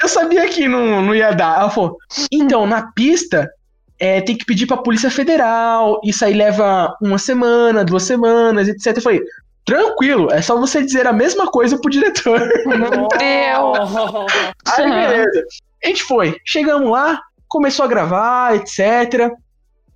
[0.00, 1.58] Eu sabia que não, não ia dar.
[1.60, 1.96] Ela falou:
[2.30, 3.50] então, na pista,
[3.98, 6.00] é, tem que pedir pra Polícia Federal.
[6.04, 8.96] Isso aí leva uma semana, duas semanas, etc.
[8.96, 9.20] Eu falei:
[9.64, 12.40] tranquilo, é só você dizer a mesma coisa pro diretor.
[12.66, 14.32] Meu Deus.
[14.66, 15.44] Aí, beleza.
[15.82, 16.36] A gente foi.
[16.44, 19.32] Chegamos lá, começou a gravar, etc.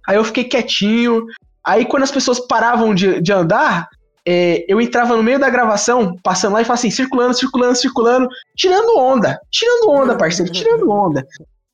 [0.09, 1.25] Aí eu fiquei quietinho.
[1.65, 3.89] Aí quando as pessoas paravam de, de andar,
[4.27, 8.29] é, eu entrava no meio da gravação, passando lá e falava assim, circulando, circulando, circulando,
[8.57, 9.39] tirando onda.
[9.51, 11.25] Tirando onda, parceiro, tirando onda.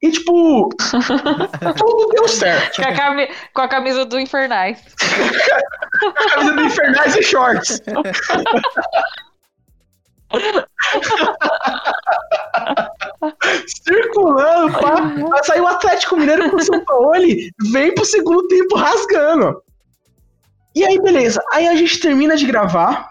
[0.01, 0.69] E tipo,
[1.77, 2.81] tudo deu certo.
[2.81, 4.81] Com a, cami- com a camisa do Infernais.
[6.31, 7.83] Camisa do Infernais e shorts.
[13.67, 15.43] Circulando, pá.
[15.45, 17.13] Saiu o Atlético Mineiro com o São Paulo,
[17.73, 19.63] vem pro segundo tempo rasgando.
[20.79, 21.43] E aí, beleza.
[21.53, 23.11] Aí a gente termina de gravar.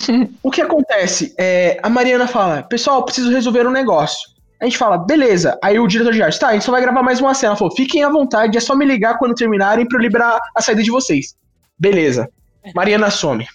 [0.42, 1.34] O que acontece?
[1.36, 4.28] É, a Mariana fala, pessoal, preciso resolver um negócio.
[4.60, 5.58] A gente fala, beleza.
[5.62, 7.50] Aí o diretor de arte, tá, a gente só vai gravar mais uma cena.
[7.50, 10.62] Ela falou, fiquem à vontade, é só me ligar quando terminarem pra eu liberar a
[10.62, 11.36] saída de vocês.
[11.78, 12.28] Beleza.
[12.74, 13.46] Mariana some.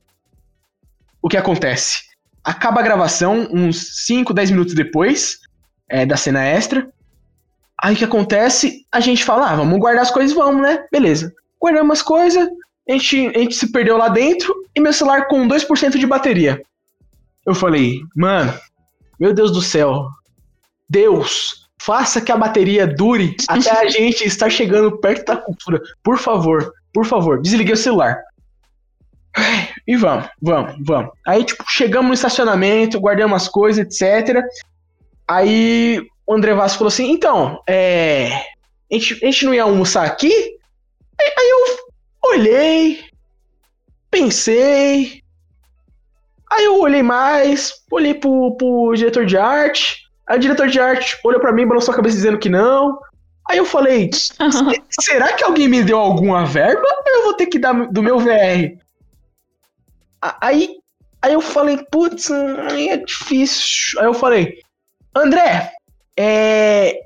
[1.22, 2.04] O que acontece?
[2.44, 5.40] Acaba a gravação uns 5, 10 minutos depois
[5.90, 6.88] é, da cena extra.
[7.82, 8.86] Aí o que acontece?
[8.92, 10.86] A gente fala, ah, vamos guardar as coisas, vamos, né?
[10.92, 11.34] Beleza.
[11.60, 12.48] Guardamos as coisas,
[12.88, 16.62] a gente, a gente se perdeu lá dentro e meu celular com 2% de bateria.
[17.46, 18.54] Eu falei, mano,
[19.20, 20.08] meu Deus do céu.
[20.90, 25.82] Deus, faça que a bateria dure até a gente estar chegando perto da cultura.
[26.04, 28.22] Por favor, por favor, desliguei o celular.
[29.88, 31.12] E vamos, vamos, vamos.
[31.26, 34.44] Aí, tipo, chegamos no estacionamento, guardamos as coisas, etc.
[35.28, 38.32] Aí o André Vasco falou assim: então, é.
[38.92, 40.32] A gente, a gente não ia almoçar aqui?
[41.20, 41.93] Aí, aí eu
[42.24, 43.04] olhei,
[44.10, 45.22] pensei.
[46.52, 50.04] Aí eu olhei mais, olhei pro, pro diretor de arte.
[50.28, 53.00] Aí o diretor de arte olhou pra mim, balançou a cabeça dizendo que não.
[53.50, 54.34] Aí eu falei: "Se-
[55.02, 58.20] será que alguém me deu alguma verba ou eu vou ter que dar do meu
[58.20, 58.78] VR?
[60.42, 60.78] Aí,
[61.22, 64.00] aí eu falei: putz, é difícil.
[64.00, 64.60] Aí eu falei:
[65.16, 65.72] André,
[66.18, 67.00] é,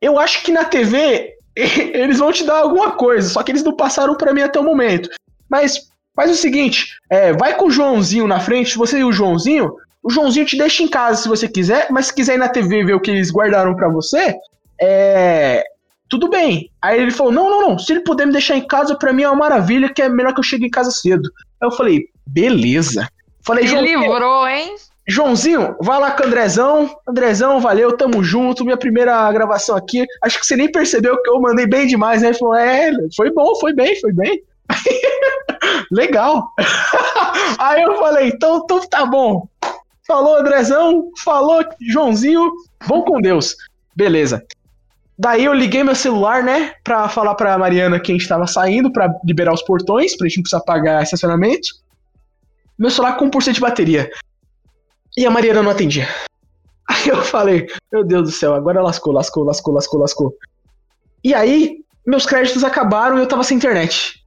[0.00, 1.34] eu acho que na TV
[1.94, 4.64] eles vão te dar alguma coisa, só que eles não passaram pra mim até o
[4.64, 5.08] momento.
[5.48, 9.72] Mas faz o seguinte: é, vai com o Joãozinho na frente, você e o Joãozinho.
[10.02, 12.84] O Joãozinho te deixa em casa se você quiser, mas se quiser ir na TV
[12.84, 14.34] ver o que eles guardaram pra você,
[14.80, 15.62] é.
[16.08, 16.70] Tudo bem.
[16.82, 17.78] Aí ele falou: não, não, não.
[17.78, 20.32] Se ele puder me deixar em casa, pra mim é uma maravilha, que é melhor
[20.32, 21.30] que eu chegue em casa cedo.
[21.60, 23.06] Aí eu falei: beleza.
[23.44, 24.74] Falei, livrou, hein?
[25.10, 26.88] Joãozinho, vai lá com o Andrezão.
[27.06, 28.64] Andrezão, valeu, tamo junto.
[28.64, 30.06] Minha primeira gravação aqui.
[30.22, 32.28] Acho que você nem percebeu que eu mandei bem demais, né?
[32.28, 34.40] Ele falou: é, foi bom, foi bem, foi bem.
[35.90, 36.48] Legal.
[37.58, 39.48] Aí eu falei: então, então tá bom.
[40.06, 41.10] Falou, Andrezão.
[41.24, 42.52] Falou, Joãozinho.
[42.86, 43.56] Vão com Deus.
[43.96, 44.44] Beleza.
[45.18, 46.72] Daí eu liguei meu celular, né?
[46.84, 50.36] Pra falar pra Mariana que a gente tava saindo, pra liberar os portões, pra gente
[50.36, 51.68] não precisar pagar estacionamento.
[52.78, 54.10] Meu celular com 1% de bateria.
[55.20, 56.08] E a Mariana não atendia.
[56.88, 60.34] Aí eu falei, meu Deus do céu, agora lascou, lascou, lascou, lascou, lascou.
[61.22, 64.24] E aí, meus créditos acabaram e eu tava sem internet.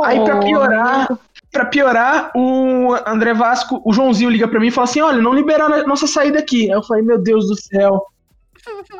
[0.00, 0.40] Aí, pra Oh.
[0.40, 1.18] piorar,
[1.50, 5.34] pra piorar, o André Vasco, o Joãozinho liga pra mim e fala assim: olha, não
[5.34, 6.70] liberaram a nossa saída aqui.
[6.70, 8.06] Aí eu falei, meu Deus do céu.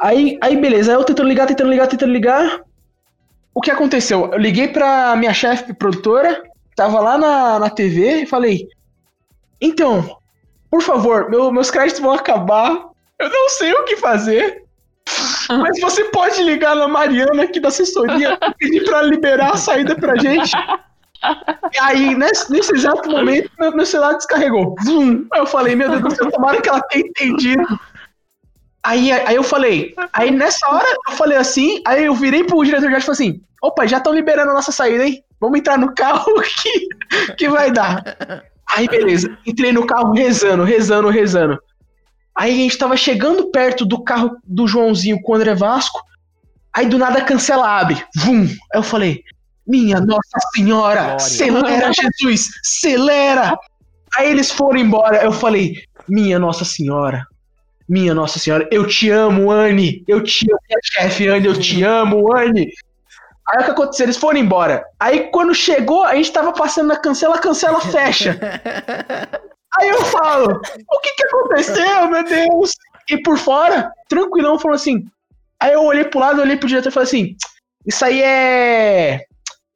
[0.00, 2.60] Aí, aí beleza, aí eu tentando ligar, tentando ligar, tentando ligar.
[3.54, 4.28] O que aconteceu?
[4.32, 6.42] Eu liguei pra minha chefe produtora,
[6.74, 8.66] tava lá na, na TV, e falei:
[9.60, 10.17] Então,
[10.70, 12.88] por favor, meu- meus créditos vão acabar.
[13.18, 14.62] Eu não sei o que fazer.
[15.48, 19.96] Mas você pode ligar na Mariana aqui da assessoria e pedir pra liberar a saída
[19.96, 20.52] pra gente.
[21.74, 24.76] E aí, nesse, nesse exato momento, meu, meu celular descarregou.
[24.84, 25.26] Zum.
[25.32, 27.66] Aí eu falei, meu Deus do céu, tomara que ela tenha entendido.
[28.84, 32.88] Aí, aí eu falei, aí nessa hora eu falei assim, aí eu virei pro diretor
[32.88, 35.22] de arte e falei assim: opa, já estão liberando a nossa saída, hein?
[35.40, 38.02] Vamos entrar no carro que, que vai dar.
[38.78, 41.58] Aí beleza, entrei no carro rezando, rezando, rezando.
[42.32, 46.00] Aí a gente tava chegando perto do carro do Joãozinho com o André Vasco.
[46.72, 48.00] Aí do nada cancela abre.
[48.14, 48.44] Vum!
[48.44, 49.24] Aí eu falei:
[49.66, 51.16] Minha Nossa Senhora, Glória.
[51.16, 53.58] acelera, Jesus, acelera!
[54.16, 55.24] Aí eles foram embora.
[55.24, 57.26] Eu falei: Minha Nossa Senhora,
[57.88, 60.04] minha Nossa Senhora, eu te amo, Anne.
[60.06, 62.70] Eu te amo, minha chefe, Anne, eu te amo, Anne.
[63.48, 64.04] Aí o que aconteceu?
[64.04, 64.84] Eles foram embora.
[65.00, 68.38] Aí quando chegou, a gente tava passando na cancela, cancela, fecha.
[69.78, 72.72] Aí eu falo, o que que aconteceu, meu Deus?
[73.08, 75.04] E por fora, tranquilão, falou assim.
[75.60, 77.36] Aí eu olhei pro lado, olhei pro diretor e falei assim:
[77.86, 79.24] Isso aí é.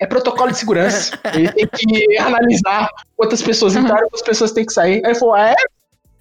[0.00, 1.18] É protocolo de segurança.
[1.32, 5.00] Ele tem que analisar quantas pessoas entraram, quantas pessoas têm que sair.
[5.04, 5.54] Aí ele falou: Ah, é?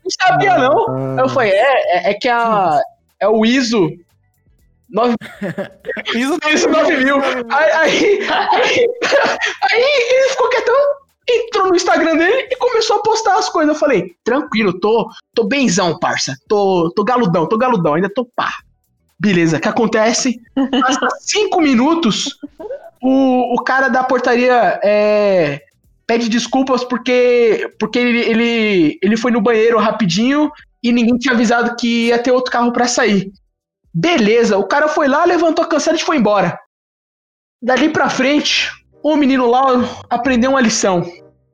[0.04, 1.20] Não sabia, não.
[1.20, 2.82] Aí eu falei: É, é, é que a.
[3.20, 3.90] É o ISO.
[4.92, 5.16] 9
[6.16, 7.16] Isso isso 9 mil.
[7.50, 8.88] Aí, aí, aí,
[9.72, 10.76] aí ele ficou quietão,
[11.30, 13.74] entrou no Instagram dele e começou a postar as coisas.
[13.74, 16.36] Eu falei, tranquilo, tô, tô benzão, parça.
[16.48, 18.52] Tô, tô galudão, tô galudão, ainda tô pá.
[19.20, 20.40] Beleza, o que acontece?
[20.56, 22.40] Passa cinco minutos,
[23.02, 25.62] o, o cara da portaria é,
[26.08, 30.52] pede desculpas porque, porque ele, ele, ele foi no banheiro rapidinho
[30.84, 33.32] e ninguém tinha avisado que ia ter outro carro pra sair.
[33.94, 36.58] Beleza, o cara foi lá, levantou a cancela e foi embora.
[37.62, 38.72] Dali pra frente,
[39.04, 39.64] o menino lá
[40.10, 41.06] aprendeu uma lição.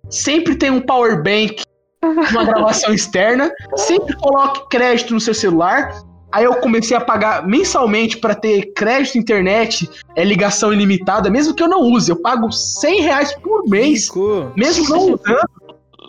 [0.09, 1.63] Sempre tem um power bank,
[2.03, 5.91] uma gravação externa, sempre coloque crédito no seu celular.
[6.31, 11.63] Aí eu comecei a pagar mensalmente pra ter crédito internet, é ligação ilimitada, mesmo que
[11.63, 12.11] eu não use.
[12.11, 14.09] Eu pago 100 reais por mês,
[14.55, 15.19] mesmo não usando,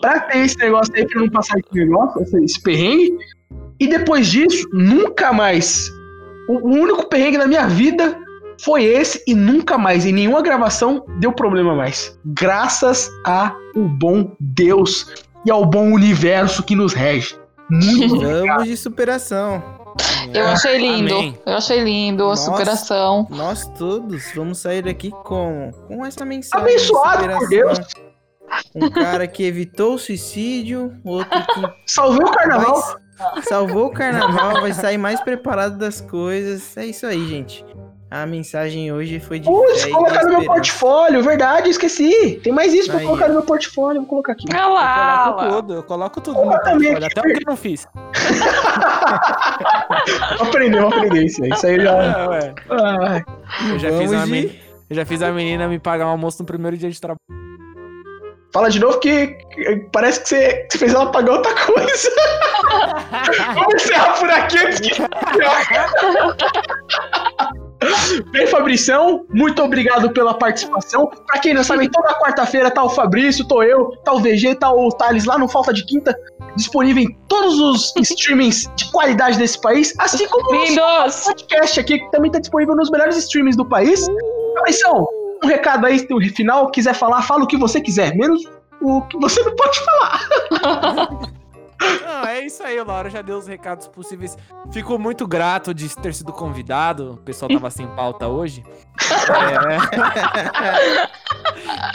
[0.00, 3.16] pra ter esse negócio aí, pra não passar esse negócio, esse perrengue.
[3.80, 5.88] E depois disso, nunca mais.
[6.48, 8.18] O, único perrengue na minha vida
[8.62, 12.18] foi esse e nunca mais, em nenhuma gravação, deu problema mais.
[12.24, 17.36] Graças a o bom Deus e ao bom universo que nos rege.
[17.70, 19.62] Muito Vamos de superação.
[20.32, 21.14] Eu achei lindo.
[21.14, 21.38] Amém.
[21.44, 22.50] Eu achei lindo a Nossa.
[22.50, 23.26] superação.
[23.30, 26.66] Nós todos vamos sair daqui com, com essa mensagem.
[26.66, 27.84] de Abençoado por superação.
[28.74, 32.96] Um cara que evitou o suicídio, outro que Salvei o carnaval.
[33.18, 36.76] Vai- salvou o carnaval, vai sair mais preparado das coisas.
[36.76, 37.64] É isso aí, gente.
[38.10, 42.40] A mensagem hoje foi de Putz, colocar no meu portfólio, verdade, esqueci.
[42.42, 44.46] Tem mais isso pra Aí, colocar no meu portfólio, vou colocar aqui.
[44.50, 45.50] Ah Eu lá, coloco lá.
[45.50, 47.86] tudo, eu coloco tudo meu também até o que eu não fiz.
[50.38, 50.46] Vou
[50.88, 51.50] aprender isso aí.
[51.50, 51.92] Isso aí já.
[52.34, 52.54] É.
[52.70, 53.22] Ah,
[53.70, 56.10] Eu já, Vamos fiz a de- meni- eu já fiz a menina me pagar um
[56.10, 57.18] almoço no primeiro dia de trabalho.
[58.52, 59.36] Fala de novo que
[59.92, 62.10] parece que você, que você fez ela pagar outra coisa.
[63.54, 65.02] Vamos encerrar por aqui antes que.
[68.32, 71.08] Bem, Fabrição, muito obrigado pela participação.
[71.26, 74.72] Pra quem não sabe, toda quarta-feira tá o Fabrício, tô eu, tá o VG, tá
[74.72, 76.12] o Thales lá no Falta de Quinta,
[76.56, 80.50] disponível em todos os streamings de qualidade desse país, assim como o
[81.24, 84.04] podcast aqui, que também tá disponível nos melhores streamings do país.
[84.56, 85.06] Fabrição,
[85.42, 88.42] um recado aí no final, quiser falar, fala o que você quiser, menos
[88.80, 90.28] o que você não pode falar.
[91.80, 94.36] Não, é isso aí, Laura já deu os recados possíveis.
[94.72, 97.12] Fico muito grato de ter sido convidado.
[97.12, 98.64] O pessoal tava sem pauta hoje.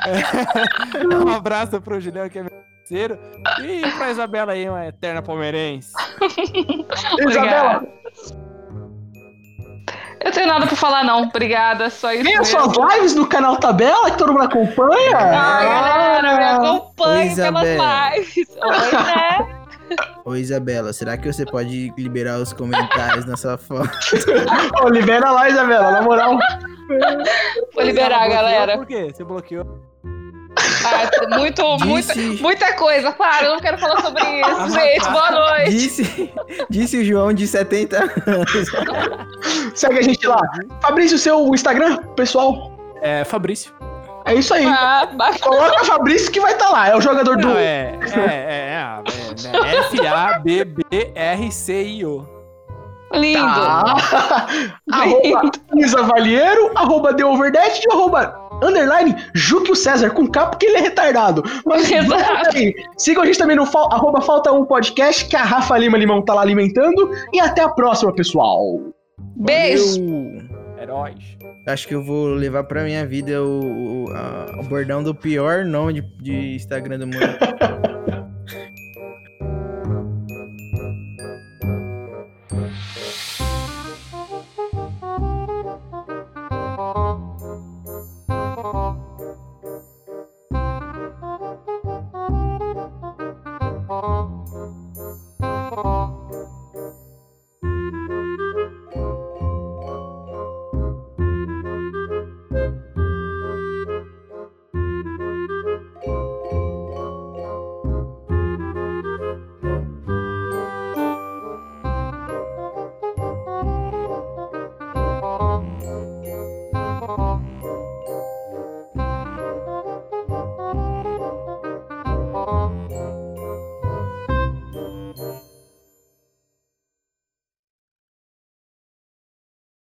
[0.07, 1.03] É...
[1.05, 3.19] um abraço pro Julião, que é meu parceiro.
[3.61, 5.91] E pra Isabela aí, uma eterna palmeirense.
[7.27, 7.85] Isabela.
[10.23, 11.23] Eu tenho nada pra falar, não.
[11.23, 15.17] Obrigada, só isso vem as suas lives no canal Tabela, que todo mundo acompanha.
[15.17, 17.67] Ah, galera, me acompanhe pelas
[18.15, 18.47] lives.
[18.55, 19.63] Oi, né?
[20.25, 23.89] Ô Isabela, será que você pode liberar os comentários na sua foto?
[24.81, 26.39] Ô, libera lá, Isabela, na moral.
[27.73, 28.77] Vou liberar, galera.
[28.77, 29.11] Por quê?
[29.13, 29.65] Você bloqueou?
[30.85, 33.11] Ah, muito, muita, Disse- muita coisa.
[33.11, 35.09] Para, eu não quero falar sobre isso, gente.
[35.09, 35.69] Boa noite.
[35.71, 36.33] Disse,
[36.69, 38.51] disse o João de 70 anos.
[39.75, 40.41] Segue a gente lá.
[40.81, 42.71] Fabrício, seu Instagram, pessoal.
[43.01, 43.73] É, Fabrício.
[44.25, 44.65] É isso aí.
[44.65, 45.07] Ah.
[45.41, 46.87] Coloca Fabrício que vai estar lá.
[46.87, 47.47] É o jogador do.
[47.49, 49.79] Não, é, é, é, é, é
[50.91, 52.33] F-A-B-B-R-C-I-O.
[53.13, 53.39] Lindo.
[53.45, 53.95] Ah,
[54.91, 60.81] arroba Isa Valieiro, arroba The e arroba underline Juque César com K porque ele é
[60.81, 61.43] retardado.
[61.65, 61.89] Mas
[62.55, 62.73] aí.
[62.97, 66.21] Sigam a gente também no fal- arroba Falta um Podcast, que a Rafa Lima Limão
[66.21, 67.11] tá lá alimentando.
[67.33, 68.79] E até a próxima, pessoal.
[69.35, 69.99] Beijo!
[69.99, 70.53] Valeu.
[70.81, 71.37] Heróis.
[71.67, 75.63] Acho que eu vou levar pra minha vida o, o, a- o bordão do pior
[75.63, 77.19] nome de, de Instagram do mundo.